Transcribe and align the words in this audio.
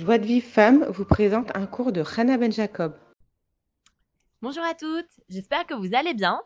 Joie 0.00 0.16
de 0.16 0.24
Vive 0.24 0.46
Femme 0.46 0.86
vous 0.86 1.04
présente 1.04 1.54
un 1.54 1.66
cours 1.66 1.92
de 1.92 2.02
Hannah 2.16 2.38
Ben 2.38 2.50
Jacob. 2.50 2.96
Bonjour 4.40 4.64
à 4.64 4.72
toutes, 4.72 5.10
j'espère 5.28 5.66
que 5.66 5.74
vous 5.74 5.94
allez 5.94 6.14
bien. 6.14 6.40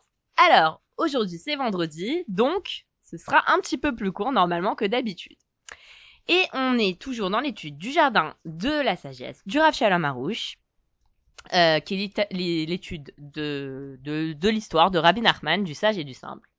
Alors, 0.48 0.82
aujourd'hui 0.96 1.38
c'est 1.38 1.54
vendredi, 1.54 2.24
donc 2.26 2.84
ce 3.04 3.16
sera 3.16 3.44
un 3.52 3.60
petit 3.60 3.78
peu 3.78 3.94
plus 3.94 4.10
court 4.10 4.32
normalement 4.32 4.74
que 4.74 4.84
d'habitude. 4.84 5.36
Et 6.26 6.42
on 6.52 6.76
est 6.78 7.00
toujours 7.00 7.30
dans 7.30 7.38
l'étude 7.38 7.78
du 7.78 7.92
jardin 7.92 8.34
de 8.44 8.82
la 8.82 8.96
sagesse 8.96 9.40
du 9.46 9.60
Rav 9.60 9.72
Shalom 9.72 10.04
Harouche, 10.04 10.56
euh, 11.52 11.78
qui 11.78 11.94
est 12.02 12.32
l'étude 12.32 13.14
de, 13.18 14.00
de, 14.02 14.32
de 14.32 14.48
l'histoire 14.48 14.90
de 14.90 14.98
Rabbi 14.98 15.20
Nachman, 15.20 15.62
du 15.62 15.74
sage 15.74 15.96
et 15.96 16.02
du 16.02 16.14
simple. 16.14 16.50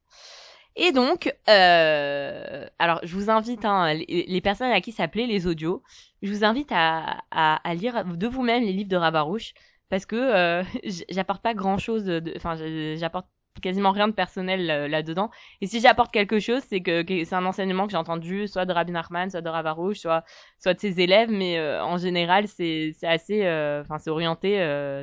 Et 0.76 0.92
donc, 0.92 1.34
euh, 1.48 2.68
alors 2.80 3.00
je 3.04 3.16
vous 3.16 3.30
invite, 3.30 3.64
hein, 3.64 3.94
les, 3.94 4.42
personnes 4.42 4.72
à 4.72 4.82
qui 4.82 4.92
s'appelait 4.92 5.26
les 5.26 5.48
audios, 5.48 5.82
je 6.22 6.32
vous 6.34 6.44
invite 6.44 6.70
à, 6.72 7.22
à, 7.32 7.74
lire 7.76 8.04
de 8.04 8.28
vous-même 8.28 8.64
les 8.64 8.74
livres 8.74 8.90
de 8.90 8.98
Rabarouche 8.98 9.54
parce 9.90 10.06
que 10.06 10.16
euh, 10.16 10.64
j'apporte 11.10 11.42
pas 11.42 11.54
grand-chose, 11.54 12.12
enfin 12.36 12.56
j'apporte 12.96 13.28
quasiment 13.62 13.92
rien 13.92 14.10
de 14.10 14.14
personnel 14.14 14.70
euh, 14.70 14.88
là-dedans. 14.90 15.30
Et 15.62 15.68
si 15.68 15.80
j'apporte 15.80 16.12
quelque 16.12 16.40
chose, 16.40 16.62
c'est 16.68 16.82
que, 16.82 17.06
c'est 17.08 17.36
un 17.36 17.46
enseignement 17.46 17.86
que 17.86 17.92
j'ai 17.92 17.98
entendu 17.98 18.50
soit 18.50 18.66
de 18.66 18.74
Rabbi 18.74 18.92
Nachman, 18.92 19.30
soit 19.30 19.40
de 19.40 19.48
Rabarouche, 19.48 20.00
soit 20.00 20.26
soit 20.60 20.74
de 20.74 20.80
ses 20.82 21.00
élèves, 21.00 21.30
mais 21.32 21.58
euh, 21.58 21.82
en 21.82 21.98
général 21.98 22.50
c'est 22.50 22.94
assez, 23.04 23.44
enfin 23.82 23.98
c'est 23.98 24.10
orienté 24.10 24.58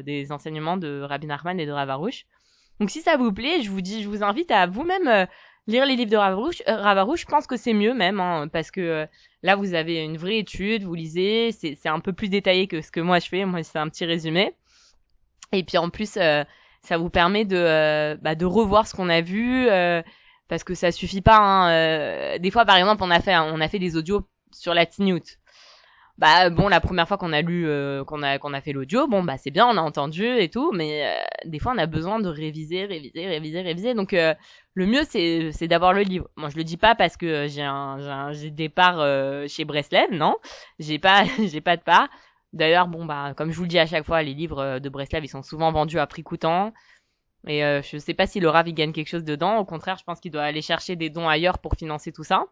des 0.05 0.33
enseignements 0.33 0.77
de 0.77 1.01
Rabbi 1.01 1.27
Nachman 1.27 1.59
et 1.59 1.65
de 1.65 1.73
Ravarouche. 1.73 2.27
Donc 2.79 2.91
si 2.91 3.01
ça 3.01 3.17
vous 3.17 3.33
plaît, 3.33 3.63
je 3.63 3.71
vous 3.71 3.81
dis, 3.81 4.03
je 4.03 4.09
vous 4.09 4.23
invite 4.23 4.51
à 4.51 4.67
vous-même 4.67 5.27
lire 5.67 5.87
les 5.87 5.97
livres 5.97 6.11
de 6.11 6.17
Ravarouche, 6.17 6.63
euh, 6.69 6.77
Ravarouche 6.77 7.23
je 7.23 7.27
pense 7.27 7.47
que 7.47 7.57
c'est 7.57 7.73
mieux 7.73 7.95
même, 7.95 8.21
hein, 8.21 8.49
parce 8.49 8.71
que 8.71 8.81
euh, 8.81 9.07
là, 9.43 9.57
vous 9.57 9.75
avez 9.75 10.03
une 10.03 10.17
vraie 10.17 10.39
étude, 10.39 10.85
vous 10.85 10.95
lisez, 10.95 11.53
c'est 11.53 11.89
un 11.89 12.01
peu 12.01 12.13
plus 12.13 12.29
détaillé 12.29 12.67
que 12.67 12.81
ce 12.81 12.91
que 12.91 13.01
moi 13.01 13.19
je 13.19 13.29
fais. 13.29 13.45
Moi, 13.45 13.63
c'est 13.63 13.79
un 13.79 13.89
petit 13.89 14.05
résumé. 14.05 14.55
Et 15.53 15.65
puis 15.65 15.79
en 15.79 15.91
plus, 15.91 16.17
euh, 16.17 16.45
ça 16.83 16.97
vous 16.97 17.11
permet 17.11 17.45
de, 17.45 18.17
bah, 18.23 18.35
de 18.35 18.45
revoir 18.45 18.87
ce 18.87 18.95
qu'on 18.95 19.09
a 19.09 19.21
vu, 19.21 19.69
parce 20.49 20.65
que 20.65 20.75
ça 20.75 20.91
suffit 20.91 21.21
pas. 21.21 21.39
Hein, 21.39 22.39
des 22.39 22.51
fois, 22.51 22.65
par 22.65 22.77
exemple, 22.77 23.03
on 23.05 23.11
a 23.11 23.21
fait, 23.21 23.37
on 23.37 23.61
a 23.61 23.69
fait 23.69 23.79
des 23.79 23.97
audios 23.97 24.27
sur 24.53 24.75
la 24.75 24.87
Tinute 24.87 25.39
bah 26.23 26.51
bon 26.51 26.69
la 26.69 26.81
première 26.81 27.09
fois 27.09 27.19
qu'on 27.19 27.33
a 27.33 27.43
lu 27.43 27.67
euh, 27.67 28.05
qu'on 28.05 28.23
a 28.23 28.39
qu'on 28.39 28.55
a 28.55 28.61
fait 28.61 28.73
l'audio 28.73 29.09
bon 29.09 29.25
bah 29.25 29.39
c'est 29.39 29.51
bien 29.51 29.67
on 29.67 29.77
a 29.77 29.81
entendu 29.81 30.25
et 30.25 30.49
tout 30.49 30.71
mais 30.71 31.05
euh, 31.05 31.21
des 31.47 31.59
fois 31.59 31.73
on 31.75 31.79
a 31.79 31.87
besoin 31.87 32.21
de 32.21 32.29
réviser 32.29 32.85
réviser 32.85 33.27
réviser 33.27 33.61
réviser. 33.61 33.95
Donc 33.95 34.13
euh, 34.13 34.33
le 34.75 34.87
mieux 34.87 35.03
c'est 35.03 35.51
c'est 35.51 35.67
d'avoir 35.67 35.93
le 35.93 36.03
livre. 36.03 36.29
Moi 36.37 36.49
je 36.49 36.57
le 36.57 36.63
dis 36.63 36.77
pas 36.77 36.95
parce 36.95 37.17
que 37.17 37.49
j'ai 37.49 37.63
un 37.63 38.31
j'ai 38.31 38.53
des 38.53 38.69
parts 38.69 39.05
chez 39.49 39.65
Breslev 39.65 40.13
non. 40.13 40.37
J'ai 40.79 41.01
pas 41.01 41.25
j'ai 41.45 41.61
pas 41.61 41.77
de 41.77 41.83
part. 41.83 42.09
D'ailleurs 42.53 42.87
bon 42.87 43.05
bah 43.05 43.35
comme 43.37 43.51
je 43.51 43.57
vous 43.57 43.65
le 43.65 43.69
dis 43.69 43.81
à 43.81 43.87
chaque 43.87 44.07
fois 44.07 44.23
les 44.23 44.35
livres 44.35 44.79
de 44.79 44.89
Breslev 44.89 45.25
ils 45.25 45.29
sont 45.29 45.43
souvent 45.43 45.73
vendus 45.73 45.99
à 45.99 46.07
prix 46.07 46.23
coûtant. 46.23 46.73
Et 47.49 47.63
je 47.63 47.99
sais 47.99 48.15
pas 48.15 48.29
si 48.29 48.39
le 48.39 48.49
Rav 48.49 48.69
il 48.69 48.75
gagne 48.75 48.93
quelque 48.93 49.09
chose 49.09 49.25
dedans. 49.25 49.59
Au 49.59 49.65
contraire 49.65 49.97
je 49.99 50.05
pense 50.05 50.21
qu'il 50.21 50.31
doit 50.31 50.45
aller 50.45 50.63
chercher 50.63 50.95
des 50.95 51.11
dons 51.11 51.29
ailleurs 51.29 51.59
pour 51.59 51.75
financer 51.75 52.13
tout 52.13 52.25
ça 52.25 52.47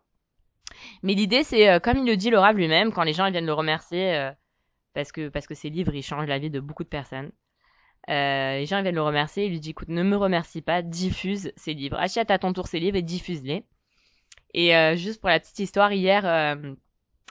mais 1.02 1.14
l'idée, 1.14 1.44
c'est, 1.44 1.68
euh, 1.68 1.78
comme 1.80 1.98
il 1.98 2.06
le 2.06 2.16
dit 2.16 2.30
Laura 2.30 2.52
lui-même, 2.52 2.92
quand 2.92 3.02
les 3.02 3.12
gens 3.12 3.30
viennent 3.30 3.46
le 3.46 3.52
remercier, 3.52 4.14
euh, 4.14 4.32
parce 4.94 5.12
que 5.12 5.28
parce 5.28 5.46
que 5.46 5.54
ses 5.54 5.70
livres, 5.70 5.94
ils 5.94 6.02
changent 6.02 6.28
la 6.28 6.38
vie 6.38 6.50
de 6.50 6.60
beaucoup 6.60 6.84
de 6.84 6.88
personnes. 6.88 7.30
Euh, 8.08 8.58
les 8.58 8.66
gens 8.66 8.82
viennent 8.82 8.94
le 8.94 9.02
remercier, 9.02 9.46
il 9.46 9.50
lui 9.50 9.60
dit, 9.60 9.70
écoute, 9.70 9.88
ne 9.88 10.02
me 10.02 10.16
remercie 10.16 10.62
pas, 10.62 10.82
diffuse 10.82 11.52
ces 11.56 11.74
livres. 11.74 11.98
Achète 11.98 12.30
à 12.30 12.38
ton 12.38 12.52
tour 12.52 12.66
ces 12.66 12.80
livres 12.80 12.96
et 12.96 13.02
diffuse-les. 13.02 13.64
Et 14.54 14.96
juste 14.96 15.20
pour 15.20 15.28
la 15.28 15.38
petite 15.38 15.60
histoire, 15.60 15.92
hier, 15.92 16.56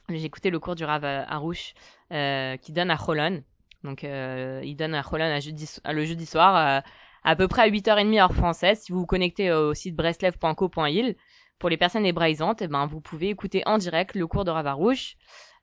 j'ai 0.08 0.24
écouté 0.24 0.50
le 0.52 0.60
cours 0.60 0.76
du 0.76 0.86
Rav 0.86 1.04
Harouche 1.04 1.74
qui 2.10 2.72
donne 2.72 2.92
à 2.92 2.98
Cholon. 2.98 3.44
Donc, 3.84 4.04
il 4.04 4.76
donne 4.78 4.96
à 4.96 5.04
Cholon 5.04 5.38
le 5.86 6.06
jeudi 6.06 6.26
soir, 6.26 6.84
à 7.24 7.36
peu 7.36 7.50
près 7.50 7.64
à 7.64 7.70
8h30 7.70 8.18
heure 8.18 8.34
française. 8.34 8.80
Si 8.80 8.94
vous 8.94 9.00
vous 9.00 9.06
connectez 9.06 9.52
au 9.52 9.74
site 9.74 9.96
breslev.co.il, 9.96 11.16
pour 11.60 11.70
les 11.70 11.78
personnes 11.78 12.06
hébraïsantes, 12.06 12.62
eh 12.62 12.68
ben, 12.68 12.86
vous 12.88 13.02
pouvez 13.02 13.30
écouter 13.30 13.62
en 13.66 13.78
direct 13.78 14.16
le 14.16 14.26
cours 14.28 14.46
de 14.46 14.52
Ravarouche 14.52 15.16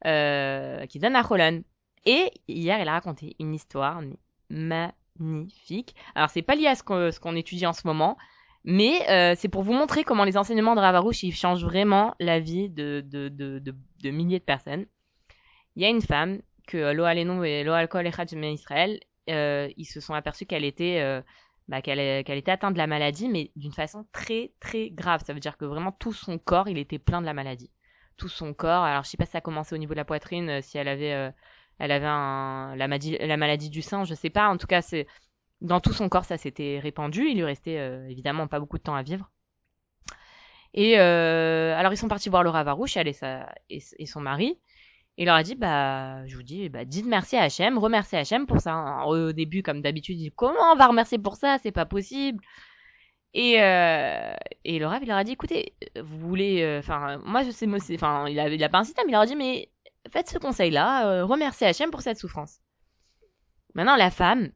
euh, 0.05 0.85
qui 0.87 0.99
donne 0.99 1.17
à 1.17 1.23
Roland. 1.23 1.61
Et 2.05 2.31
hier, 2.47 2.79
il 2.81 2.89
a 2.89 2.93
raconté 2.93 3.35
une 3.41 3.55
histoire 3.55 4.01
magnifique. 4.51 5.97
Alors, 6.15 6.31
c'est 6.31 6.43
pas 6.43 6.55
lié 6.55 6.67
à 6.67 6.75
ce 6.75 6.83
qu'on 7.19 7.35
étudie 7.35 7.67
en 7.67 7.73
ce 7.73 7.87
moment, 7.87 8.17
mais 8.65 9.09
euh, 9.11 9.35
c'est 9.37 9.49
pour 9.49 9.63
vous 9.63 9.73
montrer 9.73 10.05
comment 10.05 10.25
les 10.25 10.37
enseignements 10.37 10.75
de 10.75 10.81
Ravarouche 10.81 11.23
ils 11.23 11.35
changent 11.35 11.65
vraiment 11.65 12.15
la 12.21 12.39
vie 12.39 12.69
de, 12.69 13.03
milliers 14.05 14.39
de 14.39 14.45
personnes. 14.45 14.87
Il 15.75 15.83
y 15.83 15.87
a 15.87 15.89
une 15.89 16.03
femme 16.03 16.41
que 16.67 16.93
Lo 16.93 17.07
et 17.07 17.65
Lo 17.65 17.73
Alcool 17.73 18.07
et 18.07 18.53
Israël, 18.53 19.01
euh, 19.29 19.69
ils 19.77 19.87
se 19.87 20.01
sont 20.01 20.15
aperçus 20.15 20.47
qu'elle 20.47 20.65
était 20.65 21.01
euh, 21.01 21.21
bah, 21.69 21.83
qu'elle 21.83 22.25
qu'elle 22.25 22.39
était 22.39 22.51
atteinte 22.53 22.75
de 22.75 22.79
la 22.79 22.87
maladie, 22.87 23.29
mais 23.29 23.51
d'une 23.57 23.73
façon 23.73 24.07
très 24.13 24.53
très 24.61 24.91
grave. 24.91 25.23
Ça 25.27 25.33
veut 25.33 25.41
dire 25.41 25.57
que 25.57 25.65
vraiment 25.65 25.93
tout 25.93 26.13
son 26.13 26.39
corps, 26.39 26.69
il 26.69 26.79
était 26.79 26.99
plein 26.99 27.21
de 27.21 27.27
la 27.27 27.35
maladie. 27.35 27.71
Tout 28.17 28.29
son 28.29 28.55
corps. 28.55 28.85
Alors 28.85 29.05
je 29.05 29.11
sais 29.11 29.17
pas 29.17 29.27
si 29.27 29.33
ça 29.33 29.39
a 29.39 29.41
commencé 29.41 29.75
au 29.75 29.79
niveau 29.79 29.95
de 29.95 29.99
la 29.99 30.05
poitrine, 30.05 30.49
euh, 30.49 30.61
si 30.63 30.79
elle 30.79 30.89
avait, 30.89 31.13
euh, 31.13 31.31
elle 31.79 31.93
avait 31.93 32.07
un, 32.07 32.75
la, 32.77 32.89
maladie, 32.89 33.19
la 33.19 33.37
maladie 33.37 33.71
du 33.71 33.83
sein, 33.83 34.05
je 34.05 34.15
sais 34.15 34.31
pas. 34.31 34.49
En 34.49 34.57
tout 34.57 34.67
cas, 34.67 34.83
c'est 34.83 35.07
dans 35.61 35.81
tout 35.81 35.93
son 35.93 36.09
corps, 36.09 36.25
ça 36.25 36.39
s'était 36.39 36.79
répandu. 36.81 37.27
Il 37.29 37.37
lui 37.37 37.45
restait 37.45 37.79
euh, 37.79 38.09
évidemment 38.09 38.47
pas 38.49 38.61
beaucoup 38.61 38.79
de 38.79 38.83
temps 38.83 38.95
à 38.95 39.03
vivre. 39.03 39.31
Et 40.75 40.99
alors 40.99 41.93
ils 41.93 41.97
sont 41.97 42.09
partis 42.09 42.29
voir 42.29 42.43
Laura 42.43 42.63
Varouche, 42.63 42.99
elle 42.99 43.09
et, 43.09 43.15
sa, 43.15 43.49
et 43.71 44.07
son 44.07 44.21
mari 44.21 44.59
il 45.19 45.27
leur 45.27 45.37
a 45.37 45.43
dit, 45.43 45.55
bah, 45.55 46.27
je 46.27 46.37
vous 46.37 46.43
dis, 46.43 46.69
bah, 46.69 46.85
dites 46.85 47.07
merci 47.07 47.37
à 47.37 47.43
Hachem, 47.43 47.79
remerciez 47.79 48.19
Hachem 48.19 48.47
pour 48.47 48.61
ça. 48.61 49.05
Au 49.07 49.33
début, 49.33 49.63
comme 49.63 49.81
d'habitude, 49.81 50.19
il 50.19 50.25
dit, 50.25 50.33
comment 50.35 50.73
on 50.73 50.77
va 50.77 50.87
remercier 50.87 51.19
pour 51.19 51.37
ça? 51.37 51.57
C'est 51.63 51.73
pas 51.73 51.87
possible. 51.87 52.43
Et, 53.33 53.63
euh, 53.63 54.35
et 54.65 54.79
le 54.79 54.87
il 55.03 55.09
leur 55.09 55.17
a 55.19 55.25
dit, 55.25 55.33
écoutez, 55.33 55.75
vous 56.03 56.19
voulez, 56.19 56.63
euh, 56.63 56.79
enfin, 56.79 57.19
moi, 57.25 57.43
je 57.43 57.51
sais, 57.51 57.67
enfin, 57.95 58.29
il 58.29 58.39
a, 58.41 58.49
il 58.49 58.71
pas 58.71 58.79
un 58.79 58.85
système, 58.85 59.09
il 59.09 59.13
leur 59.13 59.23
a 59.23 59.27
dit, 59.27 59.37
mais 59.37 59.71
faites 60.11 60.29
ce 60.29 60.39
conseil-là, 60.39 61.09
euh, 61.09 61.25
remerciez 61.25 61.67
Hachem 61.67 61.91
pour 61.91 62.01
cette 62.01 62.19
souffrance. 62.19 62.61
Maintenant, 63.75 63.97
la 63.97 64.11
femme, 64.11 64.51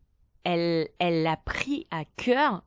elle, 0.45 0.89
elle 0.99 1.23
l'a 1.23 1.37
pris 1.37 1.87
à 1.91 2.05
cœur 2.17 2.63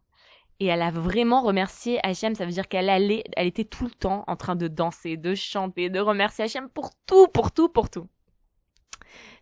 et 0.63 0.68
elle 0.68 0.81
a 0.81 0.91
vraiment 0.91 1.41
remercié 1.41 2.00
Hachem. 2.03 2.35
Ça 2.35 2.46
veut 2.46 2.51
dire 2.51 2.68
qu'elle 2.68 2.90
allait, 2.90 3.24
elle 3.35 3.47
était 3.47 3.66
tout 3.66 3.84
le 3.84 3.91
temps 3.91 4.24
en 4.28 4.35
train 4.38 4.56
de 4.56 4.68
danser, 4.68 5.18
de 5.18 5.35
chanter, 5.35 5.90
de 5.90 6.00
remercier 6.00 6.46
Hachem 6.46 6.69
pour 6.69 6.91
tout, 7.06 7.28
pour 7.28 7.51
tout, 7.51 7.68
pour 7.68 7.90
tout. 7.90 8.07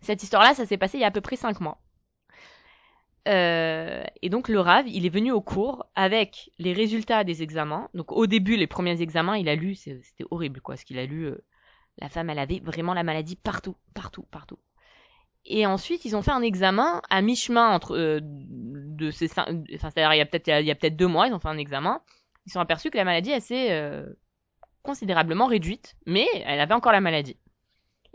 Cette 0.00 0.22
histoire-là, 0.22 0.54
ça 0.54 0.66
s'est 0.66 0.76
passé 0.76 0.98
il 0.98 1.02
y 1.02 1.04
a 1.04 1.08
à 1.08 1.12
peu 1.12 1.20
près 1.20 1.36
cinq 1.36 1.60
mois. 1.60 1.80
Euh, 3.28 4.02
et 4.20 4.30
donc 4.30 4.48
le 4.48 4.58
Rav, 4.58 4.88
il 4.88 5.06
est 5.06 5.14
venu 5.14 5.30
au 5.30 5.40
cours 5.40 5.86
avec 5.94 6.50
les 6.58 6.72
résultats 6.72 7.22
des 7.22 7.42
examens. 7.42 7.88
Donc 7.94 8.10
au 8.10 8.26
début, 8.26 8.56
les 8.56 8.66
premiers 8.66 9.00
examens, 9.00 9.36
il 9.36 9.48
a 9.48 9.54
lu, 9.54 9.76
c'était 9.76 10.24
horrible 10.30 10.60
quoi, 10.60 10.76
ce 10.76 10.84
qu'il 10.84 10.98
a 10.98 11.06
lu. 11.06 11.26
Euh, 11.26 11.44
la 11.98 12.08
femme, 12.08 12.30
elle 12.30 12.40
avait 12.40 12.60
vraiment 12.60 12.94
la 12.94 13.04
maladie 13.04 13.36
partout, 13.36 13.76
partout, 13.94 14.26
partout. 14.30 14.58
Et 15.44 15.66
ensuite, 15.66 16.04
ils 16.04 16.14
ont 16.14 16.22
fait 16.22 16.30
un 16.30 16.42
examen 16.42 17.02
à 17.10 17.20
mi-chemin 17.20 17.70
entre 17.70 17.96
euh, 17.96 18.20
de 18.22 19.10
ces 19.10 19.30
enfin 19.32 19.46
c'est-à-dire 19.64 20.14
il 20.14 20.18
y 20.18 20.20
a 20.20 20.26
peut-être 20.26 20.48
il 20.48 20.66
y 20.66 20.70
a 20.70 20.74
peut-être 20.74 20.96
deux 20.96 21.08
mois, 21.08 21.26
ils 21.26 21.34
ont 21.34 21.40
fait 21.40 21.48
un 21.48 21.58
examen. 21.58 22.00
Ils 22.46 22.52
sont 22.52 22.60
aperçus 22.60 22.90
que 22.90 22.96
la 22.96 23.04
maladie 23.04 23.30
elle 23.30 23.42
s'est 23.42 23.72
euh, 23.72 24.06
considérablement 24.82 25.46
réduite, 25.46 25.96
mais 26.06 26.26
elle 26.44 26.60
avait 26.60 26.74
encore 26.74 26.92
la 26.92 27.00
maladie. 27.00 27.36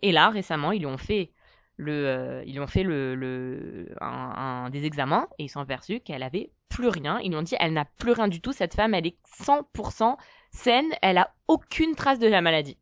Et 0.01 0.11
là, 0.11 0.29
récemment, 0.29 0.71
ils 0.71 0.79
lui 0.79 0.85
ont 0.85 0.97
fait 0.97 1.33
le, 1.75 2.07
euh, 2.07 2.43
ils 2.45 2.53
lui 2.53 2.59
ont 2.59 2.67
fait 2.67 2.83
le, 2.83 3.15
le 3.15 3.89
un, 4.01 4.69
des 4.69 4.85
examens 4.85 5.27
et 5.37 5.45
ils 5.45 5.49
sont 5.49 5.59
aperçus 5.59 5.99
qu'elle 5.99 6.23
avait 6.23 6.51
plus 6.69 6.87
rien. 6.87 7.19
Ils 7.19 7.29
lui 7.29 7.37
ont 7.37 7.41
dit 7.41 7.55
elle 7.59 7.73
n'a 7.73 7.85
plus 7.85 8.11
rien 8.11 8.27
du 8.27 8.41
tout. 8.41 8.53
Cette 8.53 8.73
femme, 8.73 8.93
elle 8.93 9.07
est 9.07 9.17
100% 9.41 10.15
saine. 10.51 10.89
Elle 11.01 11.17
a 11.17 11.33
aucune 11.47 11.95
trace 11.95 12.19
de 12.19 12.27
la 12.27 12.41
maladie. 12.41 12.77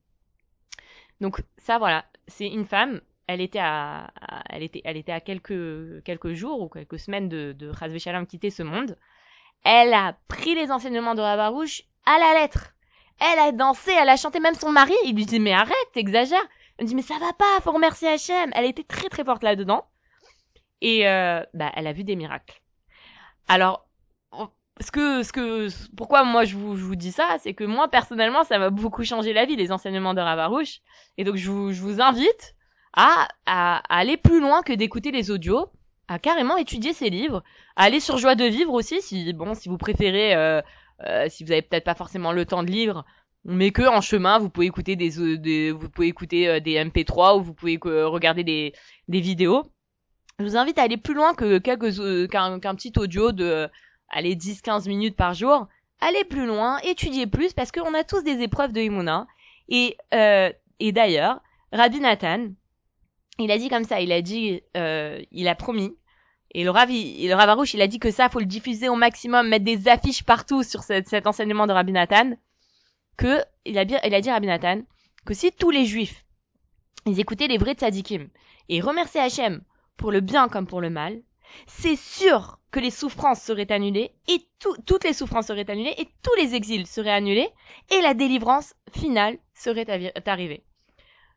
Donc 1.22 1.42
ça, 1.58 1.78
voilà, 1.78 2.06
c'est 2.28 2.48
une 2.48 2.66
femme 2.66 3.02
elle 3.28 3.42
était 3.42 3.60
à, 3.60 4.12
elle 4.50 4.64
était, 4.64 4.82
elle 4.86 4.98
était 4.98 5.12
à 5.12 5.20
quelques, 5.20 6.04
quelques 6.04 6.34
jours 6.34 6.62
ou 6.62 6.70
quelques 6.70 7.00
semaines 7.00 7.30
de, 7.30 7.54
de 7.54 7.98
Shalom 7.98 8.26
quitter 8.28 8.50
ce 8.50 8.64
monde. 8.64 8.98
Elle 9.64 9.94
a 9.94 10.16
pris 10.28 10.54
les 10.56 10.72
enseignements 10.72 11.16
de 11.16 11.22
Rabarouche 11.22 11.84
à 12.06 12.20
la 12.20 12.42
lettre. 12.42 12.74
Elle 13.20 13.40
a 13.40 13.52
dansé, 13.52 13.92
elle 13.92 14.10
a 14.10 14.18
chanté, 14.18 14.40
même 14.40 14.56
son 14.56 14.72
mari, 14.72 14.94
il 15.06 15.16
lui 15.16 15.26
dit, 15.26 15.40
mais 15.40 15.54
arrête, 15.54 15.76
t'exagères. 15.94 16.46
Elle 16.78 16.86
dit, 16.86 16.96
mais 16.96 17.02
ça 17.02 17.18
va 17.20 17.34
pas, 17.34 17.62
faut 17.62 17.72
remercier 17.72 18.10
Hachem. 18.10 18.52
Elle 18.54 18.66
était 18.66 18.84
très 18.84 19.10
très 19.10 19.24
forte 19.24 19.44
là-dedans. 19.44 19.86
Et, 20.82 21.08
euh, 21.08 21.42
bah, 21.54 21.72
elle 21.76 21.88
a 21.88 21.94
vu 21.94 22.04
des 22.04 22.16
miracles. 22.16 22.62
Alors, 23.48 23.88
ce 24.82 24.92
que, 24.92 25.24
ce 25.24 25.32
que, 25.32 25.70
pourquoi 25.96 26.26
moi 26.26 26.44
je 26.44 26.58
vous, 26.58 26.76
je 26.76 26.84
vous 26.84 26.98
dis 26.98 27.14
ça, 27.14 27.38
c'est 27.40 27.54
que 27.54 27.64
moi 27.64 27.88
personnellement, 27.88 28.44
ça 28.44 28.60
m'a 28.60 28.70
beaucoup 28.70 29.06
changé 29.06 29.32
la 29.32 29.46
vie, 29.46 29.56
les 29.56 29.72
enseignements 29.72 30.14
de 30.14 30.22
Ravarouche. 30.22 30.80
Et 31.18 31.24
donc, 31.24 31.38
je 31.38 31.50
vous, 31.50 31.72
je 31.72 31.82
vous 31.82 32.02
invite, 32.02 32.55
à, 32.96 33.28
à, 33.46 33.82
aller 33.96 34.18
plus 34.18 34.40
loin 34.40 34.64
que 34.64 34.74
d'écouter 34.74 35.12
les 35.12 35.32
audios, 35.32 35.68
à 36.08 36.20
carrément 36.20 36.58
étudier 36.58 36.94
ces 36.94 37.10
livres, 37.10 37.44
à 37.76 37.84
aller 37.84 38.00
sur 38.00 38.18
Joie 38.18 38.36
de 38.36 38.46
vivre 38.46 38.74
aussi, 38.74 39.02
si 39.02 39.34
bon, 39.34 39.54
si 39.54 39.70
vous 39.70 39.78
préférez, 39.78 40.36
euh, 40.36 40.62
euh, 41.06 41.28
si 41.30 41.44
vous 41.44 41.52
avez 41.52 41.62
peut-être 41.62 41.84
pas 41.84 41.96
forcément 41.96 42.32
le 42.32 42.46
temps 42.46 42.64
de 42.64 42.72
lire, 42.72 43.04
mais 43.46 43.72
que 43.72 43.84
en 43.84 44.02
chemin 44.02 44.40
vous 44.40 44.50
pouvez 44.50 44.66
écouter 44.66 44.96
des, 44.96 45.20
euh, 45.20 45.38
des 45.38 45.72
vous 45.72 45.90
pouvez 45.90 46.08
écouter 46.08 46.50
euh, 46.50 46.60
des 46.60 46.74
MP3 46.84 47.38
ou 47.38 47.44
vous 47.44 47.54
pouvez 47.54 47.80
euh, 47.86 48.08
regarder 48.08 48.44
des 48.44 48.74
des 49.08 49.22
vidéos. 49.22 49.64
Je 50.40 50.44
vous 50.44 50.58
invite 50.58 50.80
à 50.80 50.84
aller 50.84 50.98
plus 50.98 51.14
loin 51.14 51.34
que 51.34 51.60
quelques 51.60 52.30
qu'un 52.30 52.76
petit 52.76 52.92
audio 52.98 53.32
de 53.32 53.70
allez 54.10 54.36
10-15 54.36 54.90
minutes 54.90 55.16
par 55.16 55.34
jour. 55.34 55.68
Allez 56.02 56.26
plus 56.26 56.46
loin, 56.46 56.78
étudiez 56.80 57.28
plus 57.28 57.54
parce 57.54 57.72
qu'on 57.72 57.94
a 57.94 58.04
tous 58.04 58.24
des 58.24 58.42
épreuves 58.42 58.74
de 58.74 58.82
Imuna 58.82 59.28
et 59.70 59.96
et 60.12 60.92
d'ailleurs 60.92 61.40
Rabbi 61.72 62.02
Nathan 62.02 62.48
il 63.40 63.52
a 63.52 63.58
dit 63.58 63.70
comme 63.70 63.84
ça, 63.84 64.00
il 64.02 64.12
a 64.12 64.22
dit 64.22 64.62
euh, 64.78 65.22
il 65.32 65.48
a 65.48 65.56
promis 65.56 65.98
et 66.54 66.64
le 66.64 66.70
Rav, 66.70 66.90
il, 66.90 67.28
le 67.28 67.34
Rav 67.36 67.58
il 67.74 67.82
a 67.82 67.88
dit 67.88 68.00
que 68.00 68.12
ça, 68.12 68.30
faut 68.30 68.40
le 68.40 68.46
diffuser 68.46 68.88
au 68.88 68.96
maximum, 68.96 69.50
mettre 69.50 69.66
des 69.66 69.88
affiches 69.90 70.24
partout 70.24 70.64
sur 70.64 70.84
cet 70.84 71.28
enseignement 71.28 71.68
de 71.68 71.74
Rabbi 71.74 71.92
Nathan 71.92 72.38
que 73.18 73.42
il 73.66 73.78
a 73.78 73.86
dit 73.86 73.96
Rabbi 74.30 74.48
Nathan 74.48 74.82
que 75.26 75.34
si 75.34 75.52
tous 75.52 75.72
les 75.72 75.86
juifs 75.86 76.24
ils 77.06 77.20
écoutaient 77.20 77.48
les 77.48 77.58
vrais 77.58 77.74
tzadikim 77.74 78.30
et 78.70 78.82
remerciaient 78.82 79.22
Hachem 79.22 79.62
pour 79.98 80.12
le 80.12 80.22
bien 80.22 80.48
comme 80.50 80.68
pour 80.68 80.82
le 80.82 80.90
mal, 80.90 81.22
c'est 81.68 81.96
sûr 81.96 82.60
que 82.72 82.80
les 82.80 82.90
souffrances 82.92 83.42
seraient 83.42 83.72
annulées 83.72 84.12
et 84.28 84.40
tout- 84.60 84.76
toutes 84.86 85.04
les 85.04 85.14
souffrances 85.14 85.48
seraient 85.48 85.70
annulées 85.70 85.94
et 85.98 86.08
tous 86.24 86.36
les 86.42 86.56
exils 86.56 86.88
seraient 86.88 87.12
annulés 87.12 87.50
et 87.92 88.02
la 88.02 88.14
délivrance 88.14 88.74
finale 88.92 89.38
serait 89.54 89.86
arrivée. 90.26 90.64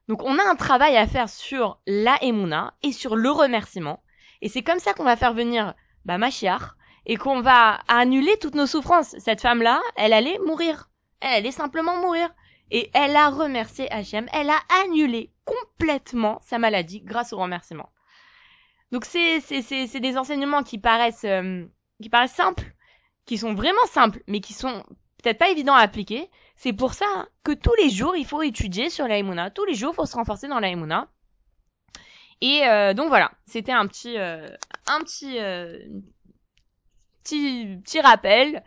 Donc 0.08 0.22
on 0.22 0.38
a 0.38 0.48
un 0.48 0.56
travail 0.56 0.96
à 0.96 1.06
faire 1.06 1.28
sur 1.28 1.80
la 1.86 2.16
Emouna 2.22 2.74
et 2.82 2.92
sur 2.92 3.14
le 3.14 3.30
remerciement 3.30 4.02
et 4.40 4.48
c'est 4.48 4.62
comme 4.62 4.78
ça 4.78 4.94
qu'on 4.94 5.04
va 5.04 5.16
faire 5.16 5.34
venir 5.34 5.74
bah, 6.04 6.18
Machiar 6.18 6.76
et 7.06 7.16
qu'on 7.16 7.40
va 7.40 7.80
annuler 7.88 8.36
toutes 8.40 8.54
nos 8.54 8.66
souffrances. 8.66 9.16
Cette 9.18 9.40
femme-là, 9.40 9.80
elle 9.96 10.12
allait 10.12 10.38
mourir. 10.44 10.90
Elle 11.20 11.38
allait 11.38 11.50
simplement 11.50 11.96
mourir. 11.96 12.30
Et 12.70 12.90
elle 12.92 13.16
a 13.16 13.30
remercié 13.30 13.90
Hachem. 13.90 14.28
Elle 14.32 14.50
a 14.50 14.60
annulé 14.84 15.32
complètement 15.44 16.38
sa 16.42 16.58
maladie 16.58 17.00
grâce 17.00 17.32
au 17.32 17.38
remerciement. 17.38 17.88
Donc 18.92 19.04
c'est 19.04 19.40
c'est 19.40 19.62
c'est 19.62 19.86
c'est 19.86 20.00
des 20.00 20.16
enseignements 20.16 20.62
qui 20.62 20.78
paraissent 20.78 21.24
euh, 21.24 21.64
qui 22.00 22.08
paraissent 22.10 22.34
simples, 22.34 22.64
qui 23.24 23.38
sont 23.38 23.54
vraiment 23.54 23.86
simples, 23.86 24.22
mais 24.26 24.40
qui 24.40 24.52
sont 24.52 24.82
peut-être 25.22 25.38
pas 25.38 25.48
évidents 25.48 25.74
à 25.74 25.80
appliquer. 25.80 26.30
C'est 26.58 26.72
pour 26.72 26.92
ça 26.92 27.28
que 27.44 27.52
tous 27.52 27.74
les 27.78 27.88
jours 27.88 28.16
il 28.16 28.26
faut 28.26 28.42
étudier 28.42 28.90
sur 28.90 29.06
la. 29.06 29.50
Tous 29.50 29.64
les 29.64 29.74
jours 29.74 29.92
il 29.92 29.94
faut 29.94 30.06
se 30.06 30.16
renforcer 30.16 30.48
dans 30.48 30.58
la. 30.58 31.06
Et 32.40 32.66
euh, 32.66 32.94
donc 32.94 33.08
voilà, 33.08 33.30
c'était 33.46 33.72
un 33.72 33.86
petit 33.86 34.18
euh, 34.18 34.48
un 34.88 34.98
petit 35.00 35.38
euh, 35.38 35.78
petit 37.22 37.78
petit 37.84 38.00
rappel 38.00 38.64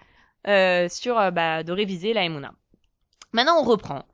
euh, 0.48 0.88
sur 0.88 1.20
euh, 1.20 1.32
bah, 1.32 1.64
de 1.64 1.72
réviser 1.74 2.14
la. 2.14 2.30
Maintenant, 3.34 3.60
on 3.60 3.64
reprend 3.64 4.06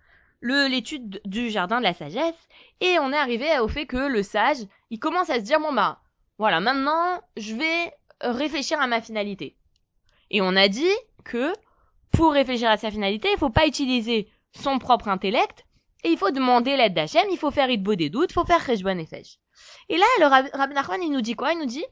l'étude 0.41 1.21
du 1.25 1.51
jardin 1.51 1.77
de 1.77 1.83
la 1.83 1.93
sagesse 1.93 2.47
et 2.81 2.97
on 2.99 3.13
est 3.13 3.17
arrivé 3.17 3.59
au 3.59 3.67
fait 3.67 3.85
que 3.85 3.97
le 3.97 4.23
sage, 4.23 4.57
il 4.89 4.97
commence 4.99 5.29
à 5.29 5.35
se 5.35 5.41
dire 5.41 5.59
bon 5.59 5.73
bah 5.73 6.01
voilà, 6.39 6.59
maintenant 6.59 7.21
je 7.35 7.53
vais 7.53 7.93
réfléchir 8.21 8.81
à 8.81 8.87
ma 8.87 9.01
finalité. 9.01 9.55
Et 10.31 10.41
on 10.41 10.55
a 10.55 10.67
dit 10.67 10.95
que 11.23 11.53
pour 12.11 12.33
réfléchir 12.33 12.69
à 12.69 12.77
sa 12.77 12.91
finalité, 12.91 13.29
il 13.31 13.37
faut 13.37 13.49
pas 13.49 13.67
utiliser 13.67 14.29
son 14.51 14.79
propre 14.79 15.07
intellect 15.07 15.65
et 16.03 16.09
il 16.09 16.17
faut 16.17 16.31
demander 16.31 16.77
l'aide 16.77 16.93
d'Hachem, 16.93 17.27
il 17.31 17.37
faut 17.37 17.51
faire 17.51 17.69
Itbo 17.69 17.95
des 17.95 18.09
doutes, 18.09 18.31
il 18.31 18.33
faut 18.33 18.45
faire 18.45 18.65
Rejbon 18.65 18.97
et 18.97 19.05
Fej. 19.05 19.39
Et 19.89 19.97
là, 19.97 20.05
le 20.19 20.25
Rab- 20.27 20.49
Rabbi 20.53 20.73
Nachman, 20.73 21.03
il 21.03 21.11
nous 21.11 21.21
dit 21.21 21.35
quoi? 21.35 21.53
Il 21.53 21.59
nous 21.59 21.65
dit 21.65 21.85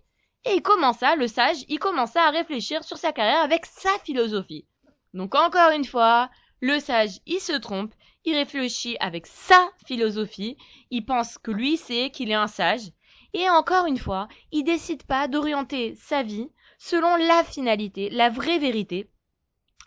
et 0.45 0.53
il 0.53 0.61
commença, 0.61 1.15
le 1.15 1.27
sage, 1.27 1.65
il 1.67 1.79
commença 1.79 2.21
à 2.23 2.29
réfléchir 2.29 2.83
sur 2.83 2.97
sa 2.97 3.11
carrière 3.11 3.41
avec 3.41 3.65
sa 3.65 3.89
philosophie. 4.03 4.67
Donc 5.13 5.33
encore 5.33 5.71
une 5.71 5.85
fois, 5.85 6.29
le 6.59 6.79
sage, 6.79 7.19
il 7.25 7.39
se 7.39 7.53
trompe, 7.53 7.93
il 8.25 8.35
réfléchit 8.35 8.95
avec 8.99 9.25
sa 9.25 9.69
philosophie, 9.85 10.57
il 10.91 11.05
pense 11.05 11.37
que 11.37 11.51
lui 11.51 11.77
sait 11.77 12.11
qu'il 12.11 12.29
est 12.29 12.35
un 12.35 12.47
sage, 12.47 12.91
et 13.33 13.49
encore 13.49 13.85
une 13.85 13.97
fois, 13.97 14.27
il 14.51 14.63
décide 14.63 15.03
pas 15.03 15.27
d'orienter 15.27 15.95
sa 15.95 16.23
vie 16.23 16.49
selon 16.77 17.15
la 17.15 17.43
finalité, 17.43 18.09
la 18.09 18.29
vraie 18.29 18.59
vérité. 18.59 19.09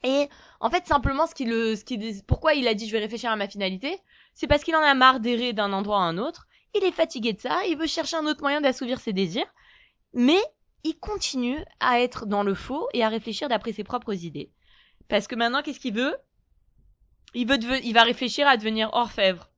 Et 0.04 0.28
en 0.60 0.70
fait, 0.70 0.86
simplement, 0.86 1.26
ce 1.26 1.34
qui 1.34 1.44
le, 1.44 1.74
ce 1.74 1.84
qui, 1.84 2.22
pourquoi 2.26 2.54
il 2.54 2.68
a 2.68 2.74
dit 2.74 2.86
je 2.86 2.92
vais 2.92 3.00
réfléchir 3.00 3.30
à 3.30 3.36
ma 3.36 3.48
finalité, 3.48 3.98
c'est 4.34 4.46
parce 4.46 4.62
qu'il 4.62 4.76
en 4.76 4.82
a 4.82 4.94
marre 4.94 5.20
d'errer 5.20 5.52
d'un 5.52 5.72
endroit 5.72 5.98
à 5.98 6.02
un 6.02 6.18
autre. 6.18 6.46
Il 6.74 6.84
est 6.84 6.92
fatigué 6.92 7.32
de 7.32 7.40
ça, 7.40 7.64
il 7.66 7.76
veut 7.76 7.86
chercher 7.86 8.16
un 8.16 8.26
autre 8.26 8.42
moyen 8.42 8.60
d'assouvir 8.60 9.00
ses 9.00 9.12
désirs, 9.12 9.52
mais 10.12 10.40
il 10.84 10.98
continue 10.98 11.64
à 11.80 12.00
être 12.00 12.26
dans 12.26 12.42
le 12.42 12.54
faux 12.54 12.88
et 12.92 13.02
à 13.02 13.08
réfléchir 13.08 13.48
d'après 13.48 13.72
ses 13.72 13.84
propres 13.84 14.24
idées. 14.24 14.52
Parce 15.08 15.26
que 15.26 15.34
maintenant, 15.34 15.62
qu'est-ce 15.62 15.80
qu'il 15.80 15.94
veut? 15.94 16.16
Il, 17.34 17.48
veut 17.48 17.58
il 17.84 17.92
va 17.92 18.02
réfléchir 18.02 18.46
à 18.46 18.56
devenir 18.56 18.90
orfèvre. 18.92 19.50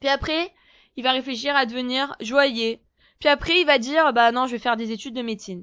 Puis 0.00 0.08
après, 0.08 0.52
il 0.96 1.04
va 1.04 1.12
réfléchir 1.12 1.54
à 1.54 1.66
devenir 1.66 2.16
joaillier. 2.20 2.82
Puis 3.20 3.28
après, 3.28 3.60
il 3.60 3.66
va 3.66 3.78
dire, 3.78 4.12
bah 4.12 4.32
non, 4.32 4.46
je 4.46 4.52
vais 4.52 4.58
faire 4.58 4.76
des 4.76 4.90
études 4.90 5.14
de 5.14 5.22
médecine. 5.22 5.62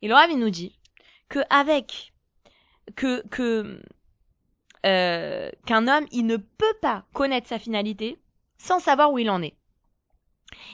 Et 0.00 0.12
Rav, 0.12 0.30
il 0.30 0.38
nous 0.38 0.50
dit 0.50 0.78
que 1.28 1.40
avec 1.50 2.11
que 2.96 3.22
euh, 4.84 5.50
qu'un 5.66 5.86
homme, 5.86 6.06
il 6.10 6.26
ne 6.26 6.36
peut 6.36 6.74
pas 6.80 7.04
connaître 7.12 7.48
sa 7.48 7.58
finalité 7.58 8.20
sans 8.58 8.80
savoir 8.80 9.12
où 9.12 9.18
il 9.18 9.30
en 9.30 9.42
est. 9.42 9.56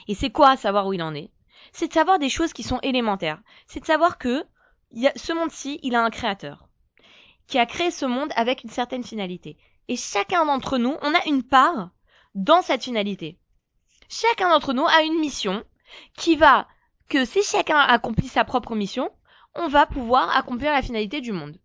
Et 0.07 0.15
c'est 0.15 0.31
quoi 0.31 0.57
savoir 0.57 0.87
où 0.87 0.93
il 0.93 1.03
en 1.03 1.13
est? 1.13 1.31
C'est 1.71 1.87
de 1.87 1.93
savoir 1.93 2.19
des 2.19 2.29
choses 2.29 2.53
qui 2.53 2.63
sont 2.63 2.79
élémentaires. 2.81 3.41
C'est 3.67 3.79
de 3.79 3.85
savoir 3.85 4.17
que 4.17 4.43
ce 5.15 5.33
monde-ci, 5.33 5.79
il 5.83 5.95
a 5.95 6.03
un 6.03 6.09
créateur 6.09 6.67
qui 7.47 7.57
a 7.57 7.65
créé 7.65 7.91
ce 7.91 8.05
monde 8.05 8.31
avec 8.35 8.63
une 8.63 8.69
certaine 8.69 9.03
finalité. 9.03 9.57
Et 9.87 9.95
chacun 9.95 10.45
d'entre 10.45 10.77
nous, 10.77 10.95
on 11.01 11.13
a 11.15 11.25
une 11.25 11.43
part 11.43 11.89
dans 12.35 12.61
cette 12.61 12.83
finalité. 12.83 13.39
Chacun 14.07 14.49
d'entre 14.49 14.73
nous 14.73 14.85
a 14.85 15.01
une 15.01 15.19
mission 15.19 15.63
qui 16.15 16.35
va 16.35 16.67
que 17.09 17.25
si 17.25 17.41
chacun 17.41 17.79
accomplit 17.79 18.27
sa 18.27 18.43
propre 18.43 18.75
mission, 18.75 19.09
on 19.55 19.67
va 19.67 19.87
pouvoir 19.87 20.35
accomplir 20.35 20.71
la 20.71 20.83
finalité 20.83 21.21
du 21.21 21.31
monde. 21.31 21.57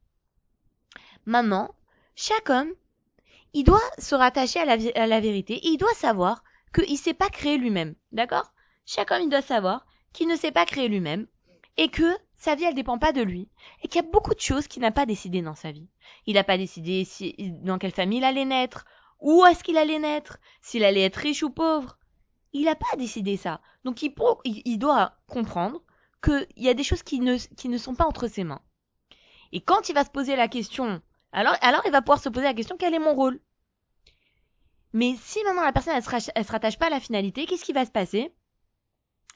Maintenant, 1.26 1.74
chaque 2.16 2.50
homme, 2.50 2.72
il 3.54 3.64
doit 3.64 3.80
se 3.98 4.14
rattacher 4.14 4.60
à 4.60 5.06
la, 5.06 5.20
vérité 5.20 5.54
et 5.54 5.68
il 5.68 5.78
doit 5.78 5.94
savoir 5.94 6.44
qu'il 6.74 6.92
ne 6.92 6.98
s'est 6.98 7.14
pas 7.14 7.30
créé 7.30 7.56
lui-même. 7.56 7.94
D'accord? 8.12 8.52
Chaque 8.84 9.10
homme, 9.10 9.22
il 9.22 9.30
doit 9.30 9.42
savoir 9.42 9.86
qu'il 10.12 10.28
ne 10.28 10.36
s'est 10.36 10.52
pas 10.52 10.66
créé 10.66 10.88
lui-même 10.88 11.26
et 11.76 11.88
que 11.88 12.16
sa 12.36 12.54
vie, 12.56 12.64
elle 12.64 12.74
dépend 12.74 12.98
pas 12.98 13.12
de 13.12 13.22
lui 13.22 13.48
et 13.82 13.88
qu'il 13.88 14.02
y 14.02 14.04
a 14.04 14.10
beaucoup 14.10 14.34
de 14.34 14.40
choses 14.40 14.66
qu'il 14.66 14.82
n'a 14.82 14.90
pas 14.90 15.06
décidé 15.06 15.40
dans 15.40 15.54
sa 15.54 15.72
vie. 15.72 15.88
Il 16.26 16.34
n'a 16.34 16.44
pas 16.44 16.58
décidé 16.58 17.04
si, 17.04 17.34
dans 17.62 17.78
quelle 17.78 17.92
famille 17.92 18.18
il 18.18 18.24
allait 18.24 18.44
naître, 18.44 18.84
où 19.20 19.46
est-ce 19.46 19.64
qu'il 19.64 19.78
allait 19.78 19.98
naître, 19.98 20.38
s'il 20.60 20.84
allait 20.84 21.04
être 21.04 21.16
riche 21.16 21.42
ou 21.42 21.50
pauvre. 21.50 21.96
Il 22.52 22.66
n'a 22.66 22.74
pas 22.74 22.96
décidé 22.98 23.36
ça. 23.36 23.60
Donc 23.84 24.02
il, 24.02 24.78
doit 24.78 25.16
comprendre 25.26 25.80
qu'il 26.22 26.46
y 26.56 26.68
a 26.68 26.74
des 26.74 26.84
choses 26.84 27.02
qui 27.02 27.20
ne 27.20 27.78
sont 27.78 27.94
pas 27.94 28.06
entre 28.06 28.28
ses 28.28 28.44
mains. 28.44 28.62
Et 29.54 29.60
quand 29.60 29.88
il 29.88 29.94
va 29.94 30.04
se 30.04 30.10
poser 30.10 30.34
la 30.34 30.48
question, 30.48 31.00
alors, 31.34 31.56
alors 31.60 31.82
il 31.84 31.90
va 31.90 32.00
pouvoir 32.00 32.20
se 32.20 32.28
poser 32.28 32.44
la 32.46 32.54
question 32.54 32.76
quel 32.78 32.94
est 32.94 32.98
mon 32.98 33.14
rôle? 33.14 33.40
Mais 34.92 35.16
si 35.20 35.42
maintenant 35.42 35.64
la 35.64 35.72
personne 35.72 35.94
elle 35.96 36.04
se, 36.04 36.30
elle 36.32 36.44
se 36.44 36.52
rattache 36.52 36.78
pas 36.78 36.86
à 36.86 36.90
la 36.90 37.00
finalité, 37.00 37.44
qu'est-ce 37.44 37.64
qui 37.64 37.72
va 37.72 37.84
se 37.84 37.90
passer? 37.90 38.32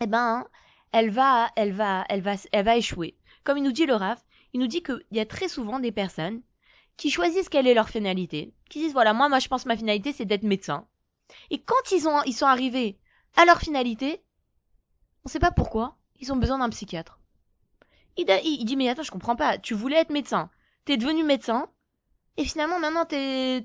Eh 0.00 0.06
ben, 0.06 0.46
elle 0.92 1.10
va, 1.10 1.50
elle 1.56 1.72
va, 1.72 2.04
elle 2.08 2.22
va, 2.22 2.34
elle 2.52 2.64
va 2.64 2.76
échouer. 2.76 3.18
Comme 3.42 3.58
il 3.58 3.64
nous 3.64 3.72
dit 3.72 3.84
le 3.84 3.96
Raf, 3.96 4.24
il 4.52 4.60
nous 4.60 4.68
dit 4.68 4.84
qu'il 4.84 5.04
y 5.10 5.18
a 5.18 5.26
très 5.26 5.48
souvent 5.48 5.80
des 5.80 5.90
personnes 5.90 6.40
qui 6.96 7.10
choisissent 7.10 7.48
quelle 7.48 7.66
est 7.66 7.74
leur 7.74 7.88
finalité, 7.88 8.54
qui 8.70 8.78
disent 8.78 8.92
voilà 8.92 9.12
moi, 9.12 9.28
moi 9.28 9.40
je 9.40 9.48
pense 9.48 9.66
ma 9.66 9.76
finalité 9.76 10.12
c'est 10.12 10.24
d'être 10.24 10.44
médecin. 10.44 10.86
Et 11.50 11.60
quand 11.60 11.90
ils 11.90 12.06
ont, 12.06 12.22
ils 12.22 12.32
sont 12.32 12.46
arrivés 12.46 13.00
à 13.36 13.44
leur 13.44 13.58
finalité, 13.58 14.22
on 15.24 15.28
sait 15.28 15.40
pas 15.40 15.50
pourquoi, 15.50 15.96
ils 16.20 16.32
ont 16.32 16.36
besoin 16.36 16.58
d'un 16.58 16.70
psychiatre. 16.70 17.18
Il, 18.16 18.26
il 18.44 18.64
dit 18.64 18.76
mais 18.76 18.88
attends 18.88 19.02
je 19.02 19.10
comprends 19.10 19.36
pas, 19.36 19.58
tu 19.58 19.74
voulais 19.74 19.96
être 19.96 20.10
médecin, 20.10 20.48
t'es 20.84 20.96
devenu 20.96 21.24
médecin, 21.24 21.68
et 22.38 22.44
finalement 22.44 22.78
maintenant 22.78 23.04
t'es, 23.04 23.62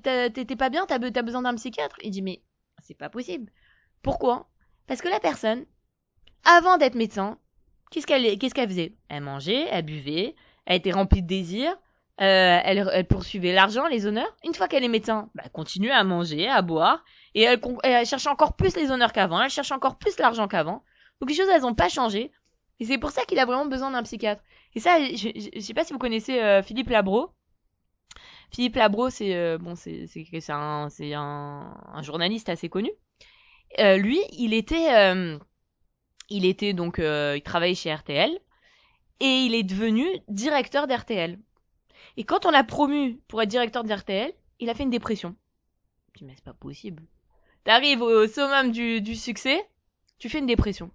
pas 0.58 0.68
bien, 0.68 0.84
t'as, 0.84 0.98
be- 0.98 1.10
t'as 1.12 1.22
besoin 1.22 1.40
d'un 1.42 1.54
psychiatre. 1.54 1.96
Il 2.02 2.10
dit 2.10 2.20
mais 2.20 2.42
c'est 2.82 2.98
pas 2.98 3.08
possible. 3.08 3.50
Pourquoi? 4.02 4.50
Parce 4.86 5.00
que 5.00 5.08
la 5.08 5.20
personne, 5.20 5.64
avant 6.44 6.76
d'être 6.76 6.94
médecin, 6.94 7.38
qu'est-ce 7.90 8.06
qu'elle, 8.06 8.38
qu'est-ce 8.38 8.54
faisait? 8.54 8.94
Elle 9.08 9.22
mangeait, 9.22 9.66
elle 9.70 9.84
buvait, 9.84 10.34
elle 10.66 10.76
était 10.76 10.92
remplie 10.92 11.22
de 11.22 11.26
désirs, 11.26 11.74
euh, 12.20 12.60
elle, 12.62 12.90
elle 12.92 13.06
poursuivait 13.06 13.54
l'argent, 13.54 13.86
les 13.86 14.04
honneurs. 14.06 14.36
Une 14.44 14.54
fois 14.54 14.68
qu'elle 14.68 14.84
est 14.84 14.88
médecin, 14.88 15.30
bah, 15.34 15.44
elle 15.46 15.52
continue 15.52 15.90
à 15.90 16.04
manger, 16.04 16.48
à 16.48 16.60
boire, 16.60 17.02
et 17.34 17.42
elle, 17.42 17.60
elle 17.82 18.06
cherche 18.06 18.26
encore 18.26 18.56
plus 18.56 18.76
les 18.76 18.90
honneurs 18.90 19.12
qu'avant, 19.12 19.40
elle 19.40 19.50
cherche 19.50 19.72
encore 19.72 19.96
plus 19.96 20.18
l'argent 20.18 20.46
qu'avant. 20.46 20.84
Donc 21.20 21.30
les 21.30 21.36
choses, 21.36 21.48
elles 21.48 21.64
ont 21.64 21.74
pas 21.74 21.88
changé. 21.88 22.30
Et 22.80 22.84
c'est 22.84 22.98
pour 22.98 23.10
ça 23.10 23.24
qu'il 23.24 23.38
a 23.38 23.46
vraiment 23.46 23.66
besoin 23.66 23.90
d'un 23.92 24.02
psychiatre. 24.02 24.42
Et 24.74 24.80
ça, 24.80 24.98
je, 25.00 25.16
je, 25.16 25.50
je 25.54 25.60
sais 25.60 25.74
pas 25.74 25.84
si 25.84 25.92
vous 25.92 25.98
connaissez 25.98 26.40
euh, 26.40 26.62
Philippe 26.62 26.90
Labro. 26.90 27.30
Philippe 28.54 28.76
Labro, 28.76 29.10
c'est 29.10 29.34
euh, 29.34 29.58
bon, 29.58 29.74
un 30.48 30.88
un, 31.12 32.02
journaliste 32.02 32.48
assez 32.48 32.68
connu. 32.68 32.92
Euh, 33.80 33.96
lui, 33.96 34.20
il 34.30 34.54
était 34.54 34.94
euh, 34.94 35.36
il 36.28 36.44
était 36.44 36.72
donc 36.72 36.98
il 36.98 37.42
travaillait 37.44 37.74
chez 37.74 37.92
RTL 37.92 38.30
et 39.18 39.24
il 39.24 39.56
est 39.56 39.64
devenu 39.64 40.06
directeur 40.28 40.86
d'RTL. 40.86 41.40
Et 42.16 42.22
quand 42.22 42.46
on 42.46 42.52
l'a 42.52 42.62
promu 42.62 43.16
pour 43.26 43.42
être 43.42 43.48
directeur 43.48 43.82
d'RTL, 43.82 44.32
il 44.60 44.70
a 44.70 44.74
fait 44.74 44.84
une 44.84 44.90
dépression. 44.90 45.34
Je 46.12 46.20
dis, 46.20 46.24
mais 46.24 46.34
c'est 46.36 46.44
pas 46.44 46.52
possible. 46.52 47.02
T'arrives 47.64 48.02
au 48.02 48.28
summum 48.28 48.70
du, 48.70 49.00
du 49.00 49.16
succès, 49.16 49.68
tu 50.18 50.28
fais 50.28 50.38
une 50.38 50.46
dépression. 50.46 50.92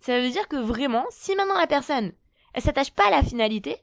Ça 0.00 0.20
veut 0.20 0.30
dire 0.30 0.48
que 0.48 0.56
vraiment, 0.56 1.06
si 1.10 1.36
maintenant 1.36 1.58
la 1.58 1.68
personne, 1.68 2.12
elle 2.52 2.62
s'attache 2.62 2.90
pas 2.90 3.06
à 3.06 3.10
la 3.10 3.22
finalité, 3.22 3.76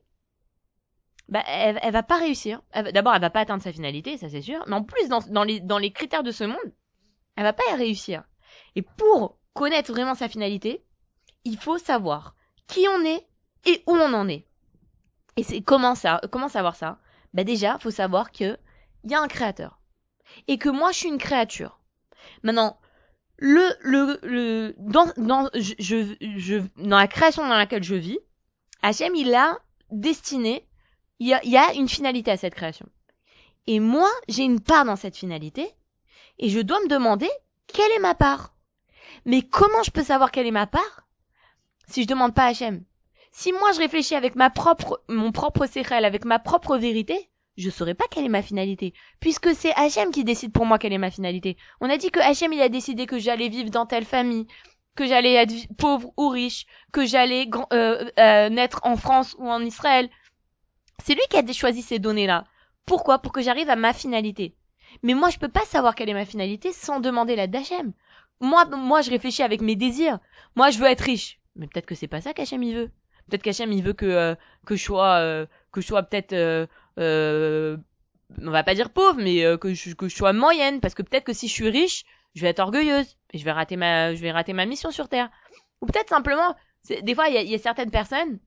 bah, 1.29 1.43
elle, 1.47 1.79
elle 1.81 1.93
va 1.93 2.03
pas 2.03 2.17
réussir. 2.17 2.61
D'abord, 2.93 3.13
elle 3.13 3.21
va 3.21 3.29
pas 3.29 3.41
atteindre 3.41 3.63
sa 3.63 3.71
finalité, 3.71 4.17
ça 4.17 4.29
c'est 4.29 4.41
sûr. 4.41 4.63
Mais 4.67 4.75
en 4.75 4.83
plus, 4.83 5.07
dans, 5.07 5.19
dans, 5.29 5.43
les, 5.43 5.59
dans 5.59 5.77
les 5.77 5.91
critères 5.91 6.23
de 6.23 6.31
ce 6.31 6.43
monde, 6.43 6.73
elle 7.35 7.43
va 7.43 7.53
pas 7.53 7.63
y 7.71 7.75
réussir. 7.75 8.23
Et 8.75 8.81
pour 8.81 9.37
connaître 9.53 9.91
vraiment 9.91 10.15
sa 10.15 10.27
finalité, 10.27 10.83
il 11.45 11.57
faut 11.57 11.77
savoir 11.77 12.35
qui 12.67 12.85
on 12.89 13.05
est 13.05 13.27
et 13.65 13.83
où 13.87 13.93
on 13.93 14.13
en 14.13 14.27
est. 14.27 14.47
Et 15.37 15.43
c'est 15.43 15.61
comment 15.61 15.95
ça 15.95 16.21
Comment 16.31 16.49
savoir 16.49 16.75
ça? 16.75 16.99
Bah 17.33 17.43
déjà, 17.43 17.77
faut 17.79 17.91
savoir 17.91 18.31
que 18.31 18.57
il 19.03 19.11
y 19.11 19.15
a 19.15 19.21
un 19.21 19.27
créateur 19.27 19.79
et 20.47 20.57
que 20.57 20.69
moi 20.69 20.91
je 20.91 20.97
suis 20.97 21.09
une 21.09 21.17
créature. 21.17 21.79
Maintenant, 22.43 22.79
le 23.37 23.63
le 23.81 24.19
le 24.23 24.75
dans 24.77 25.07
dans 25.17 25.49
je, 25.53 25.73
je, 25.79 26.15
je- 26.37 26.83
dans 26.83 26.97
la 26.97 27.07
création 27.07 27.47
dans 27.47 27.57
laquelle 27.57 27.83
je 27.83 27.95
vis, 27.95 28.19
Hachem 28.81 29.15
il 29.15 29.33
a 29.33 29.57
destiné 29.91 30.67
il 31.19 31.27
y 31.27 31.57
a, 31.57 31.73
une 31.73 31.89
finalité 31.89 32.31
à 32.31 32.37
cette 32.37 32.55
création. 32.55 32.87
Et 33.67 33.79
moi, 33.79 34.09
j'ai 34.27 34.43
une 34.43 34.61
part 34.61 34.85
dans 34.85 34.95
cette 34.95 35.17
finalité 35.17 35.69
et 36.37 36.49
je 36.49 36.59
dois 36.59 36.79
me 36.81 36.87
demander 36.87 37.29
quelle 37.67 37.91
est 37.91 37.99
ma 37.99 38.15
part. 38.15 38.55
Mais 39.25 39.41
comment 39.41 39.83
je 39.83 39.91
peux 39.91 40.03
savoir 40.03 40.31
quelle 40.31 40.47
est 40.47 40.51
ma 40.51 40.67
part 40.67 41.07
si 41.87 42.03
je 42.03 42.07
demande 42.07 42.33
pas 42.33 42.43
à 42.43 42.47
Hachem? 42.47 42.83
Si 43.31 43.51
moi 43.51 43.71
je 43.73 43.79
réfléchis 43.79 44.15
avec 44.15 44.35
ma 44.35 44.49
propre, 44.49 45.03
mon 45.07 45.31
propre 45.31 45.65
séchel, 45.65 46.05
avec 46.05 46.25
ma 46.25 46.39
propre 46.39 46.77
vérité, 46.77 47.29
je 47.57 47.69
saurais 47.69 47.93
pas 47.93 48.05
quelle 48.09 48.25
est 48.25 48.29
ma 48.29 48.41
finalité, 48.41 48.93
puisque 49.19 49.53
c'est 49.53 49.73
Hachem 49.75 50.11
qui 50.11 50.23
décide 50.23 50.53
pour 50.53 50.65
moi 50.65 50.79
quelle 50.79 50.93
est 50.93 50.97
ma 50.97 51.11
finalité. 51.11 51.57
On 51.81 51.89
a 51.89 51.97
dit 51.97 52.11
que 52.11 52.19
Hachem 52.19 52.53
il 52.53 52.61
a 52.61 52.69
décidé 52.69 53.05
que 53.05 53.19
j'allais 53.19 53.49
vivre 53.49 53.69
dans 53.69 53.85
telle 53.85 54.05
famille, 54.05 54.47
que 54.95 55.05
j'allais 55.05 55.33
être 55.33 55.53
pauvre 55.77 56.11
ou 56.17 56.29
riche, 56.29 56.65
que 56.91 57.05
j'allais 57.05 57.49
euh, 57.73 58.09
euh, 58.19 58.49
naître 58.49 58.79
en 58.83 58.95
France 58.95 59.35
ou 59.39 59.49
en 59.49 59.61
Israël. 59.61 60.09
C'est 61.03 61.15
lui 61.15 61.21
qui 61.29 61.37
a 61.37 61.53
choisi 61.53 61.81
ces 61.81 61.99
données-là. 61.99 62.45
Pourquoi? 62.85 63.19
Pour 63.19 63.31
que 63.31 63.41
j'arrive 63.41 63.69
à 63.69 63.75
ma 63.75 63.93
finalité. 63.93 64.55
Mais 65.03 65.13
moi, 65.13 65.29
je 65.29 65.37
peux 65.37 65.49
pas 65.49 65.65
savoir 65.65 65.95
quelle 65.95 66.09
est 66.09 66.13
ma 66.13 66.25
finalité 66.25 66.71
sans 66.73 66.99
demander 66.99 67.35
l'aide 67.35 67.51
d'Hachem. 67.51 67.93
Moi, 68.41 68.65
moi, 68.65 69.01
je 69.01 69.11
réfléchis 69.11 69.43
avec 69.43 69.61
mes 69.61 69.75
désirs. 69.75 70.19
Moi, 70.55 70.71
je 70.71 70.79
veux 70.79 70.87
être 70.87 71.01
riche. 71.01 71.39
Mais 71.55 71.67
peut-être 71.67 71.85
que 71.85 71.95
c'est 71.95 72.07
pas 72.07 72.21
ça 72.21 72.33
qu'Hachem 72.33 72.63
il 72.63 72.75
veut. 72.75 72.91
Peut-être 73.27 73.43
qu'Hachem 73.43 73.71
il 73.71 73.83
veut 73.83 73.93
que 73.93 74.05
euh, 74.05 74.35
que 74.65 74.75
je 74.75 74.83
sois 74.83 75.17
euh, 75.17 75.45
que 75.71 75.81
je 75.81 75.87
sois 75.87 76.03
peut-être 76.03 76.33
euh, 76.33 76.65
euh, 76.99 77.77
on 78.41 78.51
va 78.51 78.63
pas 78.63 78.75
dire 78.75 78.91
pauvre, 78.91 79.19
mais 79.19 79.43
euh, 79.43 79.57
que 79.57 79.73
je 79.73 79.93
que 79.93 80.07
je 80.07 80.15
sois 80.15 80.33
moyenne 80.33 80.79
parce 80.79 80.95
que 80.95 81.03
peut-être 81.03 81.25
que 81.25 81.33
si 81.33 81.47
je 81.47 81.53
suis 81.53 81.69
riche, 81.69 82.05
je 82.33 82.41
vais 82.41 82.47
être 82.49 82.59
orgueilleuse 82.59 83.17
et 83.33 83.37
je 83.37 83.45
vais 83.45 83.51
rater 83.51 83.75
ma 83.75 84.15
je 84.15 84.21
vais 84.21 84.31
rater 84.31 84.53
ma 84.53 84.65
mission 84.65 84.89
sur 84.91 85.09
terre. 85.09 85.29
Ou 85.81 85.85
peut-être 85.85 86.09
simplement, 86.09 86.55
des 87.01 87.15
fois 87.15 87.27
il 87.29 87.35
y 87.35 87.37
a, 87.37 87.43
y 87.43 87.55
a 87.55 87.59
certaines 87.59 87.91
personnes, 87.91 88.39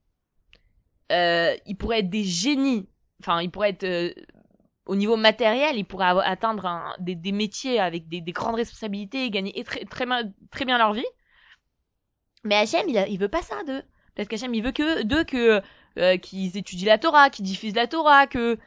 euh, 1.13 1.57
ils 1.67 1.77
pourraient 1.77 2.01
être 2.01 2.11
des 2.11 2.25
génies. 2.25 2.89
Enfin, 3.21 3.41
ils 3.43 3.51
pourraient 3.51 3.71
être 3.71 3.85
euh, 3.85 4.13
au 4.87 4.97
niveau 4.97 5.17
matériel, 5.17 5.77
ils 5.77 5.85
pourraient 5.85 6.13
atteindre 6.25 6.97
des, 6.99 7.33
métiers 7.33 7.79
avec 7.79 8.09
des, 8.09 8.21
des 8.21 8.33
grandes 8.33 8.57
responsabilités, 8.57 9.25
et 9.25 9.31
gagner 9.31 9.65
très, 9.89 10.07
bien 10.65 10.79
leur 10.79 10.93
vie. 10.93 11.07
Mais 12.45 12.57
Hachem, 12.57 12.89
il, 12.89 13.05
il 13.09 13.19
veut 13.19 13.29
pas 13.29 13.43
ça 13.43 13.63
d'eux. 13.65 13.83
Parce 14.15 14.29
qu'Hachem, 14.29 14.55
il 14.55 14.63
veut 14.63 14.73
que 14.73 15.03
d'eux 15.03 15.25
que 15.25 15.63
euh, 15.99 16.17
qu'ils 16.17 16.57
étudient 16.57 16.89
la 16.89 16.99
Torah, 16.99 17.31
qu'ils 17.31 17.45
diffusent 17.45 17.75
la 17.77 17.87
Torah, 17.87 18.27
que 18.27 18.59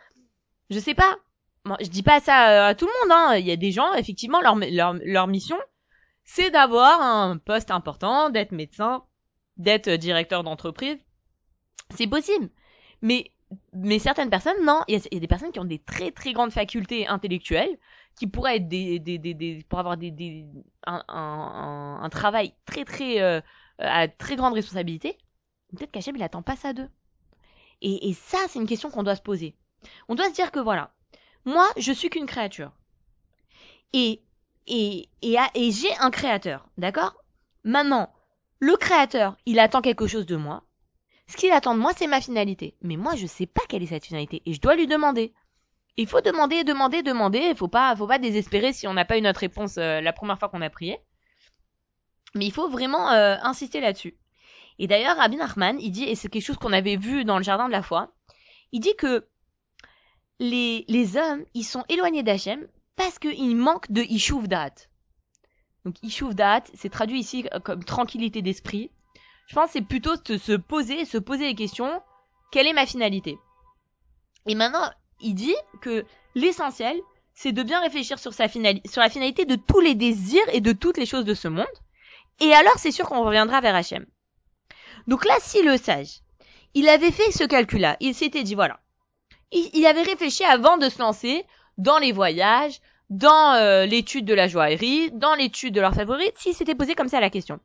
je 0.70 0.80
sais 0.80 0.94
pas. 0.94 1.18
Moi, 1.66 1.78
je 1.82 1.88
dis 1.88 2.04
pas 2.04 2.20
ça 2.20 2.68
à 2.68 2.76
tout 2.76 2.86
le 2.86 3.10
monde. 3.10 3.18
Hein. 3.18 3.38
Il 3.38 3.46
y 3.46 3.52
a 3.52 3.56
des 3.56 3.72
gens, 3.72 3.94
effectivement, 3.96 4.42
leur 4.42 4.56
leur, 4.56 4.94
leur 5.04 5.28
mission, 5.28 5.58
c'est 6.24 6.52
d'avoir 6.52 7.02
un 7.02 7.38
poste 7.38 7.72
important, 7.72 8.30
d'être 8.30 8.52
médecin, 8.52 9.04
d'être 9.58 9.90
directeur 9.90 10.44
d'entreprise. 10.44 10.98
C'est 11.94 12.08
possible. 12.08 12.50
Mais 13.02 13.32
mais 13.74 14.00
certaines 14.00 14.30
personnes, 14.30 14.66
non. 14.66 14.82
Il 14.88 14.96
y, 14.96 15.16
a, 15.16 15.20
des 15.20 15.28
personnes 15.28 15.52
qui 15.52 15.60
ont 15.60 15.66
des 15.66 15.80
très 15.80 16.12
très 16.12 16.34
grandes 16.34 16.52
facultés 16.52 17.08
intellectuelles, 17.08 17.78
qui 18.16 18.28
pourraient 18.28 18.58
être 18.58 18.68
des, 18.68 19.00
des, 19.00 19.18
des, 19.18 19.34
des 19.34 19.64
pour 19.70 19.80
avoir 19.80 19.98
des, 19.98 20.12
des 20.12 20.46
un, 20.88 21.04
un, 21.08 22.00
un, 22.00 22.04
un 22.04 22.10
travail 22.10 22.54
très 22.66 22.86
très 22.86 23.22
euh, 23.22 23.42
à 23.78 24.08
très 24.08 24.36
grande 24.36 24.54
responsabilité. 24.54 25.18
Peut-être 25.76 25.92
qu'Hachem 25.92 26.16
il 26.16 26.24
attend 26.24 26.42
pas 26.42 26.56
ça 26.56 26.74
d'eux. 26.74 26.90
Et, 27.82 28.10
et 28.10 28.14
ça, 28.14 28.38
c'est 28.48 28.60
une 28.60 28.68
question 28.68 28.90
qu'on 28.90 29.04
doit 29.04 29.16
se 29.16 29.22
poser. 29.22 29.56
On 30.08 30.16
doit 30.16 30.30
se 30.30 30.34
dire 30.34 30.52
que 30.52 30.60
voilà, 30.60 30.94
moi, 31.46 31.68
je 31.78 31.92
suis 31.92 32.10
qu'une 32.10 32.26
créature. 32.26 32.72
Et 33.94 34.24
et 34.68 35.10
et, 35.22 35.38
et 35.54 35.72
j'ai 35.72 35.96
un 36.00 36.10
créateur, 36.10 36.68
d'accord? 36.78 37.16
Maintenant, 37.64 38.12
le 38.60 38.76
créateur, 38.78 39.38
il 39.46 39.60
attend 39.60 39.82
quelque 39.82 40.08
chose 40.08 40.26
de 40.26 40.36
moi. 40.36 40.64
Ce 41.28 41.38
qu'il 41.38 41.52
attend 41.52 41.74
de 41.74 41.80
moi, 41.80 41.92
c'est 41.96 42.08
ma 42.08 42.22
finalité. 42.22 42.76
Mais 42.82 42.98
moi, 42.98 43.16
je 43.16 43.26
sais 43.26 43.48
pas 43.48 43.62
quelle 43.68 43.84
est 43.84 43.88
cette 43.88 44.06
finalité 44.06 44.42
et 44.46 44.54
je 44.54 44.62
dois 44.62 44.76
lui 44.76 44.88
demander. 44.88 45.34
Il 45.98 46.08
faut 46.08 46.22
demander, 46.22 46.64
demander, 46.64 47.04
demander. 47.04 47.40
Il 47.40 47.56
faut 47.56 47.68
pas, 47.68 47.96
faut 47.96 48.08
pas 48.08 48.20
désespérer 48.20 48.74
si 48.74 48.88
on 48.88 48.94
n'a 48.94 49.06
pas 49.06 49.18
eu 49.18 49.22
notre 49.22 49.40
réponse 49.40 49.78
euh, 49.78 50.02
la 50.02 50.14
première 50.14 50.38
fois 50.38 50.50
qu'on 50.50 50.62
a 50.62 50.70
prié. 50.70 51.00
Mais 52.36 52.46
il 52.46 52.52
faut 52.52 52.70
vraiment 52.70 53.12
euh, 53.12 53.38
insister 53.42 53.80
là-dessus. 53.80 54.18
Et 54.78 54.88
d'ailleurs, 54.88 55.16
Rabbi 55.16 55.38
Nachman, 55.38 55.80
il 55.80 55.92
dit, 55.92 56.04
et 56.04 56.16
c'est 56.16 56.28
quelque 56.28 56.44
chose 56.44 56.58
qu'on 56.58 56.74
avait 56.74 56.98
vu 56.98 57.24
dans 57.24 57.38
le 57.38 57.44
jardin 57.44 57.68
de 57.68 57.72
la 57.72 57.82
foi, 57.82 58.12
il 58.74 58.82
dit 58.82 58.96
que 58.98 59.26
les, 60.40 61.16
hommes, 61.16 61.46
ils 61.54 61.64
sont 61.64 61.86
éloignés 61.88 62.24
d'Hachem 62.24 62.68
parce 62.98 63.20
qu'ils 63.20 63.56
manquent 63.56 63.90
de 63.90 64.02
Ishuv 64.02 64.48
Da'at. 64.48 64.74
Donc 65.86 65.96
Ishuv 66.04 66.34
c'est 66.74 66.90
traduit 66.90 67.20
ici 67.20 67.46
comme 67.64 67.84
tranquillité 67.84 68.42
d'esprit. 68.42 68.92
Je 69.48 69.56
pense 69.56 69.68
que 69.68 69.74
c'est 69.74 69.82
plutôt 69.82 70.16
de 70.16 70.38
se 70.38 70.54
poser, 70.54 71.06
se 71.06 71.18
poser 71.18 71.46
les 71.46 71.56
questions, 71.56 72.02
quelle 72.52 72.68
est 72.68 72.74
ma 72.74 72.86
finalité? 72.86 73.38
Et 74.48 74.56
maintenant, 74.56 74.90
il 75.22 75.36
dit 75.36 75.56
que 75.82 76.06
l'essentiel, 76.36 77.00
c'est 77.34 77.52
de 77.52 77.64
bien 77.64 77.82
réfléchir 77.82 78.18
sur, 78.20 78.34
sa 78.34 78.48
sur 78.48 79.02
la 79.02 79.10
finalité 79.10 79.46
de 79.46 79.56
tous 79.56 79.80
les 79.80 79.96
désirs 79.96 80.48
et 80.52 80.62
de 80.62 80.72
toutes 80.72 80.98
les 80.98 81.06
choses 81.06 81.26
de 81.26 81.34
ce 81.34 81.48
monde. 81.48 81.66
Et 82.40 82.54
alors, 82.54 82.78
c'est 82.78 82.92
sûr 82.92 83.08
qu'on 83.08 83.24
reviendra 83.24 83.62
vers 83.62 83.76
Hachem. 83.76 84.06
Donc 85.08 85.26
là, 85.26 85.36
si 85.40 85.62
le 85.62 85.78
sage, 85.78 86.22
il 86.74 86.90
avait 86.90 87.12
fait 87.12 87.32
ce 87.32 87.44
calcul-là, 87.44 87.98
il 88.00 88.16
s'était 88.16 88.44
dit, 88.44 88.56
voilà, 88.56 88.80
il, 89.52 89.70
il 89.74 89.86
avait 89.86 90.02
réfléchi 90.02 90.44
avant 90.44 90.78
de 90.78 90.90
se 90.90 91.00
lancer 91.00 91.46
dans 91.78 91.98
les 91.98 92.12
voyages, 92.12 92.82
dans 93.10 93.54
euh, 93.54 93.86
l'étude 93.86 94.26
de 94.26 94.34
la 94.34 94.48
joaillerie, 94.48 95.12
dans 95.12 95.36
l'étude 95.36 95.74
de 95.74 95.82
leur 95.82 95.94
favorite, 95.94 96.34
s'il 96.38 96.56
s'était 96.56 96.76
posé 96.76 96.96
comme 96.96 97.10
ça 97.10 97.20
la 97.20 97.30
question. 97.30 97.60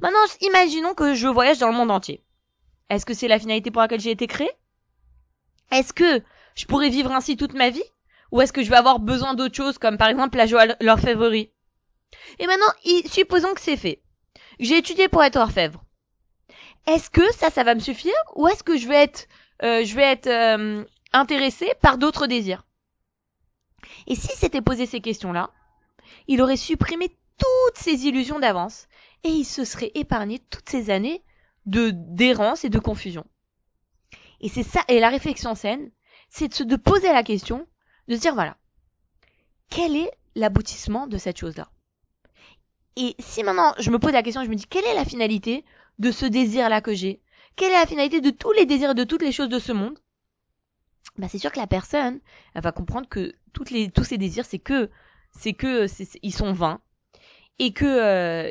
Maintenant, 0.00 0.18
imaginons 0.40 0.94
que 0.94 1.14
je 1.14 1.26
voyage 1.26 1.58
dans 1.58 1.68
le 1.68 1.76
monde 1.76 1.90
entier. 1.90 2.22
Est-ce 2.88 3.04
que 3.04 3.14
c'est 3.14 3.28
la 3.28 3.38
finalité 3.38 3.70
pour 3.70 3.82
laquelle 3.82 4.00
j'ai 4.00 4.12
été 4.12 4.26
créé 4.26 4.50
Est-ce 5.70 5.92
que 5.92 6.22
je 6.54 6.66
pourrais 6.66 6.88
vivre 6.88 7.12
ainsi 7.12 7.36
toute 7.36 7.54
ma 7.54 7.70
vie? 7.70 7.84
Ou 8.30 8.40
est-ce 8.40 8.52
que 8.52 8.62
je 8.62 8.70
vais 8.70 8.76
avoir 8.76 9.00
besoin 9.00 9.34
d'autre 9.34 9.54
chose, 9.54 9.78
comme 9.78 9.98
par 9.98 10.08
exemple 10.08 10.36
la 10.36 10.46
joie 10.46 10.66
leur 10.80 11.00
favori 11.00 11.50
Et 12.38 12.46
maintenant, 12.46 12.72
supposons 13.06 13.54
que 13.54 13.60
c'est 13.60 13.76
fait. 13.76 14.02
J'ai 14.60 14.78
étudié 14.78 15.08
pour 15.08 15.24
être 15.24 15.36
orfèvre. 15.36 15.84
Est-ce 16.86 17.10
que 17.10 17.32
ça, 17.34 17.50
ça 17.50 17.64
va 17.64 17.74
me 17.74 17.80
suffire? 17.80 18.14
Ou 18.36 18.48
est-ce 18.48 18.62
que 18.62 18.76
je 18.76 18.88
vais 18.88 19.02
être, 19.02 19.26
euh, 19.62 19.84
je 19.84 19.94
vais 19.94 20.04
être 20.04 20.26
euh, 20.26 20.84
intéressé 21.12 21.70
par 21.82 21.98
d'autres 21.98 22.26
désirs? 22.26 22.64
Et 24.06 24.14
si 24.14 24.34
s'était 24.36 24.62
posé 24.62 24.86
ces 24.86 25.00
questions-là, 25.00 25.50
il 26.28 26.40
aurait 26.40 26.56
supprimé 26.56 27.08
toutes 27.38 27.76
ses 27.76 28.06
illusions 28.06 28.40
d'avance 28.40 28.88
et 29.24 29.28
il 29.30 29.44
se 29.44 29.64
serait 29.64 29.92
épargné 29.94 30.38
toutes 30.38 30.68
ces 30.68 30.90
années 30.90 31.22
de 31.66 31.90
d'errance 31.92 32.64
et 32.64 32.70
de 32.70 32.78
confusion. 32.78 33.26
Et 34.40 34.48
c'est 34.48 34.62
ça, 34.62 34.82
et 34.88 35.00
la 35.00 35.08
réflexion 35.10 35.54
saine, 35.54 35.90
c'est 36.28 36.48
de, 36.48 36.54
se- 36.54 36.62
de 36.62 36.76
poser 36.76 37.12
la 37.12 37.22
question, 37.22 37.66
de 38.08 38.14
se 38.14 38.20
dire 38.20 38.34
voilà, 38.34 38.56
quel 39.70 39.96
est 39.96 40.10
l'aboutissement 40.34 41.06
de 41.06 41.18
cette 41.18 41.38
chose-là? 41.38 41.70
Et 42.96 43.14
si 43.18 43.42
maintenant 43.42 43.74
je 43.78 43.90
me 43.90 43.98
pose 43.98 44.12
la 44.12 44.22
question, 44.22 44.44
je 44.44 44.48
me 44.50 44.54
dis 44.54 44.66
quelle 44.66 44.84
est 44.84 44.94
la 44.94 45.04
finalité 45.04 45.64
de 45.98 46.10
ce 46.10 46.26
désir-là 46.26 46.80
que 46.80 46.94
j'ai? 46.94 47.20
Quelle 47.56 47.70
est 47.72 47.80
la 47.80 47.86
finalité 47.86 48.20
de 48.20 48.30
tous 48.30 48.52
les 48.52 48.66
désirs 48.66 48.90
et 48.90 48.94
de 48.94 49.04
toutes 49.04 49.22
les 49.22 49.32
choses 49.32 49.48
de 49.48 49.58
ce 49.58 49.72
monde? 49.72 49.98
Bah 51.16 51.26
c'est 51.28 51.38
sûr 51.38 51.50
que 51.50 51.58
la 51.58 51.66
personne, 51.66 52.20
elle 52.54 52.62
va 52.62 52.72
comprendre 52.72 53.08
que 53.08 53.34
tous 53.52 54.04
ces 54.04 54.18
désirs, 54.18 54.44
c'est 54.44 54.60
que, 54.60 54.90
c'est 55.32 55.52
que, 55.52 55.86
ils 56.22 56.34
sont 56.34 56.52
vains. 56.52 56.80
Et 57.58 57.72
que 57.72 57.84
euh, 57.84 58.50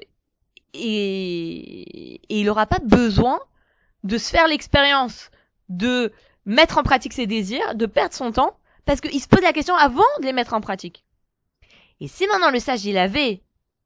et, 0.74 2.22
il 2.30 2.50
aura 2.50 2.66
pas 2.66 2.80
besoin 2.80 3.40
de 4.04 4.18
se 4.18 4.30
faire 4.30 4.48
l'expérience 4.48 5.32
de 5.70 6.12
mettre 6.46 6.78
en 6.78 6.84
pratique 6.84 7.14
ses 7.14 7.28
désirs, 7.28 7.76
de 7.76 7.86
perdre 7.86 8.14
son 8.14 8.32
temps, 8.32 8.58
parce 8.86 9.02
qu'il 9.02 9.20
se 9.20 9.28
pose 9.28 9.42
la 9.42 9.54
question 9.54 9.76
avant 9.76 10.04
de 10.20 10.26
les 10.26 10.34
mettre 10.34 10.54
en 10.54 10.62
pratique. 10.62 11.04
Et 12.00 12.08
si 12.08 12.26
maintenant 12.28 12.52
le 12.52 12.60
sage 12.60 12.86
il 12.86 12.98
avait 12.98 13.42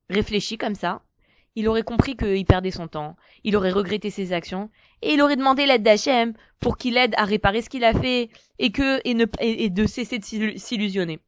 réfléchi 0.09 0.57
comme 0.57 0.75
ça, 0.75 1.01
il 1.55 1.67
aurait 1.67 1.83
compris 1.83 2.15
qu'il 2.15 2.45
perdait 2.45 2.71
son 2.71 2.87
temps, 2.87 3.15
il 3.43 3.55
aurait 3.55 3.71
regretté 3.71 4.09
ses 4.09 4.31
actions, 4.31 4.69
et 5.01 5.13
il 5.13 5.21
aurait 5.21 5.35
demandé 5.35 5.65
l'aide 5.65 5.83
d'Hachem 5.83 6.33
pour 6.59 6.77
qu'il 6.77 6.97
aide 6.97 7.13
à 7.17 7.25
réparer 7.25 7.61
ce 7.61 7.69
qu'il 7.69 7.83
a 7.83 7.93
fait, 7.93 8.29
et 8.59 8.71
que, 8.71 9.01
et, 9.03 9.69
de 9.69 9.85
cesser 9.85 10.19
de 10.19 10.57
s'illusionner. 10.57 11.19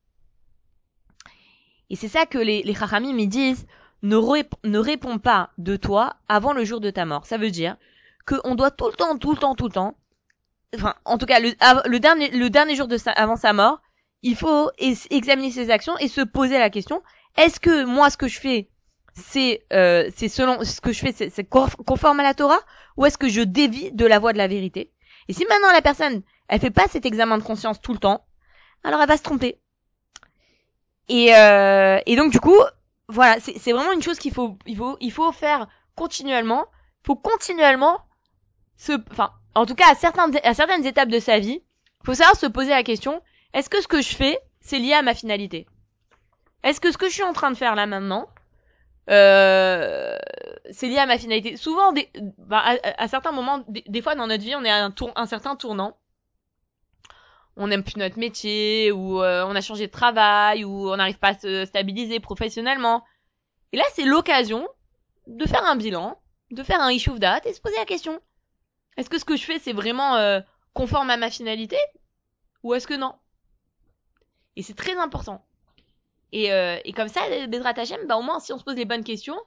Et 1.90 1.96
c'est 1.96 2.08
ça 2.08 2.26
que 2.26 2.38
les, 2.38 2.64
les 2.64 2.74
Chachamim 2.74 3.14
me 3.14 3.26
disent, 3.26 3.66
ne, 4.04 4.18
ne 4.68 4.78
réponds 4.80 5.18
pas 5.18 5.50
de 5.58 5.76
toi 5.76 6.18
avant 6.30 6.54
le 6.54 6.64
jour 6.66 6.80
de 6.80 6.92
ta 6.92 7.06
mort. 7.06 7.26
Ça 7.26 7.38
veut 7.38 7.52
dire 7.52 7.78
qu'on 8.28 8.56
doit 8.56 8.72
tout 8.72 8.88
le 8.88 8.94
temps, 8.94 9.18
tout 9.18 9.32
le 9.32 9.38
temps, 9.38 9.56
tout 9.56 9.68
le 9.68 9.74
temps, 9.74 9.98
enfin, 10.76 10.96
en 11.06 11.18
tout 11.18 11.26
cas, 11.26 11.40
le, 11.40 11.54
le 11.90 12.00
dernier, 12.00 12.30
le 12.30 12.50
dernier 12.50 12.76
jour 12.76 12.88
de 12.88 12.98
sa, 12.98 13.12
avant 13.12 13.36
sa 13.36 13.54
mort, 13.54 13.82
il 14.22 14.36
faut 14.36 14.72
examiner 15.10 15.52
ses 15.52 15.70
actions 15.70 15.98
et 15.98 16.08
se 16.08 16.22
poser 16.22 16.58
la 16.58 16.70
question, 16.70 17.02
est-ce 17.38 17.60
que 17.60 17.84
moi, 17.84 18.10
ce 18.10 18.18
que 18.18 18.28
je 18.28 18.40
fais, 18.40 18.70
c'est 19.14 19.66
euh, 19.74 20.10
c'est 20.16 20.30
selon 20.30 20.64
ce 20.64 20.82
que 20.82 20.92
je 20.92 21.00
fais, 21.00 21.12
c'est 21.12 21.44
conforme 21.44 22.20
à 22.20 22.24
la 22.24 22.34
Torah, 22.34 22.60
ou 22.98 23.06
est-ce 23.06 23.18
que 23.18 23.28
je 23.28 23.42
dévie 23.42 23.92
de 23.92 24.06
la 24.06 24.20
voie 24.20 24.34
de 24.34 24.38
la 24.38 24.48
vérité? 24.48 24.92
Et 25.28 25.34
si 25.34 25.46
maintenant 25.46 25.72
la 25.72 25.82
personne, 25.82 26.22
elle 26.48 26.60
fait 26.60 26.72
pas 26.72 26.88
cet 26.90 27.06
examen 27.06 27.38
de 27.38 27.44
conscience 27.44 27.82
tout 27.82 27.94
le 27.94 28.00
temps, 28.00 28.26
alors 28.84 29.02
elle 29.02 29.08
va 29.08 29.18
se 29.18 29.24
tromper. 29.24 29.60
Et, 31.10 31.36
euh, 31.36 32.00
et 32.06 32.16
donc 32.16 32.32
du 32.32 32.40
coup, 32.40 32.58
voilà, 33.10 33.40
c'est 33.40 33.72
vraiment 33.72 33.92
une 33.92 34.02
chose 34.02 34.20
qu'il 34.20 34.34
faut, 34.34 34.58
il 34.66 34.78
faut, 34.78 34.98
il 35.02 35.12
faut 35.12 35.32
faire 35.32 35.68
continuellement. 35.96 36.66
Il 37.04 37.08
faut 37.08 37.16
continuellement 37.16 38.02
se, 38.78 38.94
enfin, 39.12 39.32
en 39.56 39.66
tout 39.66 39.76
cas 39.76 39.92
à 39.92 39.96
certains, 39.96 40.32
à 40.44 40.54
certaines 40.54 40.86
étapes 40.86 41.10
de 41.10 41.20
sa 41.20 41.40
vie, 41.40 41.62
faut 42.06 42.14
savoir 42.14 42.36
se 42.36 42.46
poser 42.46 42.70
la 42.70 42.84
question 42.84 43.22
est-ce 43.54 43.70
que 43.70 43.82
ce 43.82 43.88
que 43.88 44.02
je 44.02 44.16
fais, 44.16 44.40
c'est 44.60 44.80
lié 44.80 44.94
à 44.94 45.02
ma 45.02 45.14
finalité? 45.14 45.68
Est-ce 46.64 46.82
que 46.82 46.92
ce 46.92 46.98
que 46.98 47.08
je 47.08 47.14
suis 47.14 47.24
en 47.24 47.34
train 47.34 47.52
de 47.52 47.58
faire 47.58 47.76
là 47.76 47.86
maintenant, 47.86 48.28
euh, 49.10 50.18
c'est 50.72 50.88
lié 50.88 50.98
à 50.98 51.06
ma 51.06 51.18
finalité? 51.18 51.56
Souvent, 51.56 51.92
des, 51.92 52.10
bah, 52.40 52.64
à, 52.98 53.08
certains 53.08 53.32
moments, 53.32 53.64
des, 53.68 54.02
fois 54.02 54.16
dans 54.16 54.28
notre 54.28 54.44
vie, 54.44 54.56
on 54.56 54.64
est 54.64 54.72
à 54.72 54.84
un, 54.84 54.92
tour, 54.92 55.12
un 55.16 55.28
certain 55.28 55.56
tournant. 55.56 55.98
On 57.56 57.68
n'aime 57.68 57.84
plus 57.84 57.98
notre 57.98 58.18
métier, 58.18 58.92
ou 58.92 59.22
euh, 59.22 59.46
on 59.48 59.56
a 59.56 59.62
changé 59.62 59.88
de 59.88 59.92
travail, 59.92 60.66
ou 60.66 60.90
on 60.90 60.98
n'arrive 60.98 61.20
pas 61.20 61.30
à 61.30 61.38
se 61.38 61.66
stabiliser 61.66 62.20
professionnellement. 62.20 63.04
Et 63.72 63.78
là, 63.78 63.84
c'est 63.94 64.06
l'occasion 64.06 64.68
de 65.28 65.46
faire 65.46 65.64
un 65.64 65.76
bilan, 65.76 66.20
de 66.52 66.64
faire 66.64 66.82
un 66.82 66.90
issue 66.90 67.18
date 67.20 67.46
et 67.46 67.54
se 67.54 67.62
poser 67.62 67.78
la 67.78 67.86
question. 67.86 68.20
Est-ce 68.98 69.10
que 69.10 69.20
ce 69.20 69.26
que 69.26 69.36
je 69.36 69.44
fais, 69.44 69.60
c'est 69.60 69.74
vraiment 69.74 70.16
euh, 70.16 70.40
conforme 70.74 71.10
à 71.10 71.18
ma 71.18 71.30
finalité 71.30 71.78
Ou 72.64 72.74
est-ce 72.74 72.88
que 72.88 72.94
non? 72.94 73.14
Et 74.56 74.64
c'est 74.64 74.76
très 74.76 74.96
important. 74.98 75.46
Et, 76.32 76.52
euh, 76.52 76.80
et 76.84 76.94
comme 76.94 77.08
ça, 77.08 77.22
Bezrat 77.48 77.74
Hashem, 77.78 78.08
bah, 78.08 78.18
au 78.18 78.22
moins, 78.22 78.40
si 78.40 78.54
on 78.54 78.58
se 78.58 78.64
pose 78.64 78.76
les 78.76 78.86
bonnes 78.86 79.04
questions, 79.04 79.40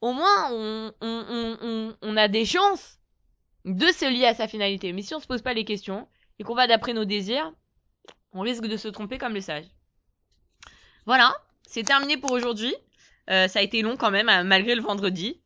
au 0.00 0.12
moins, 0.12 0.50
on, 0.52 0.92
on, 1.00 1.56
on, 1.62 1.96
on, 2.02 2.16
a 2.16 2.28
des 2.28 2.44
chances 2.44 2.98
de 3.64 3.86
se 3.86 4.10
lier 4.10 4.26
à 4.26 4.34
sa 4.34 4.48
finalité. 4.48 4.92
Mais 4.92 5.02
si 5.02 5.14
on 5.14 5.20
se 5.20 5.26
pose 5.26 5.42
pas 5.42 5.54
les 5.54 5.64
questions, 5.64 6.06
et 6.38 6.44
qu'on 6.44 6.54
va 6.54 6.66
d'après 6.66 6.92
nos 6.92 7.04
désirs, 7.04 7.52
on 8.32 8.40
risque 8.40 8.66
de 8.66 8.76
se 8.76 8.88
tromper 8.88 9.18
comme 9.18 9.34
le 9.34 9.40
sage. 9.40 9.66
Voilà, 11.06 11.34
c'est 11.66 11.82
terminé 11.82 12.16
pour 12.16 12.32
aujourd'hui. 12.32 12.74
Euh, 13.30 13.48
ça 13.48 13.60
a 13.60 13.62
été 13.62 13.82
long 13.82 13.96
quand 13.96 14.10
même, 14.10 14.28
hein, 14.28 14.44
malgré 14.44 14.74
le 14.74 14.82
vendredi. 14.82 15.40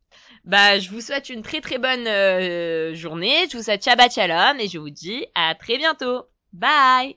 Bah, 0.44 0.78
je 0.78 0.90
vous 0.90 1.00
souhaite 1.00 1.28
une 1.28 1.42
très 1.42 1.60
très 1.60 1.78
bonne 1.78 2.06
euh, 2.06 2.94
journée. 2.94 3.46
Je 3.50 3.56
vous 3.56 3.62
souhaite 3.62 3.84
Shabbat 3.84 4.12
Shalom 4.12 4.58
et 4.58 4.68
je 4.68 4.78
vous 4.78 4.90
dis 4.90 5.26
à 5.34 5.54
très 5.54 5.78
bientôt. 5.78 6.24
Bye 6.52 7.16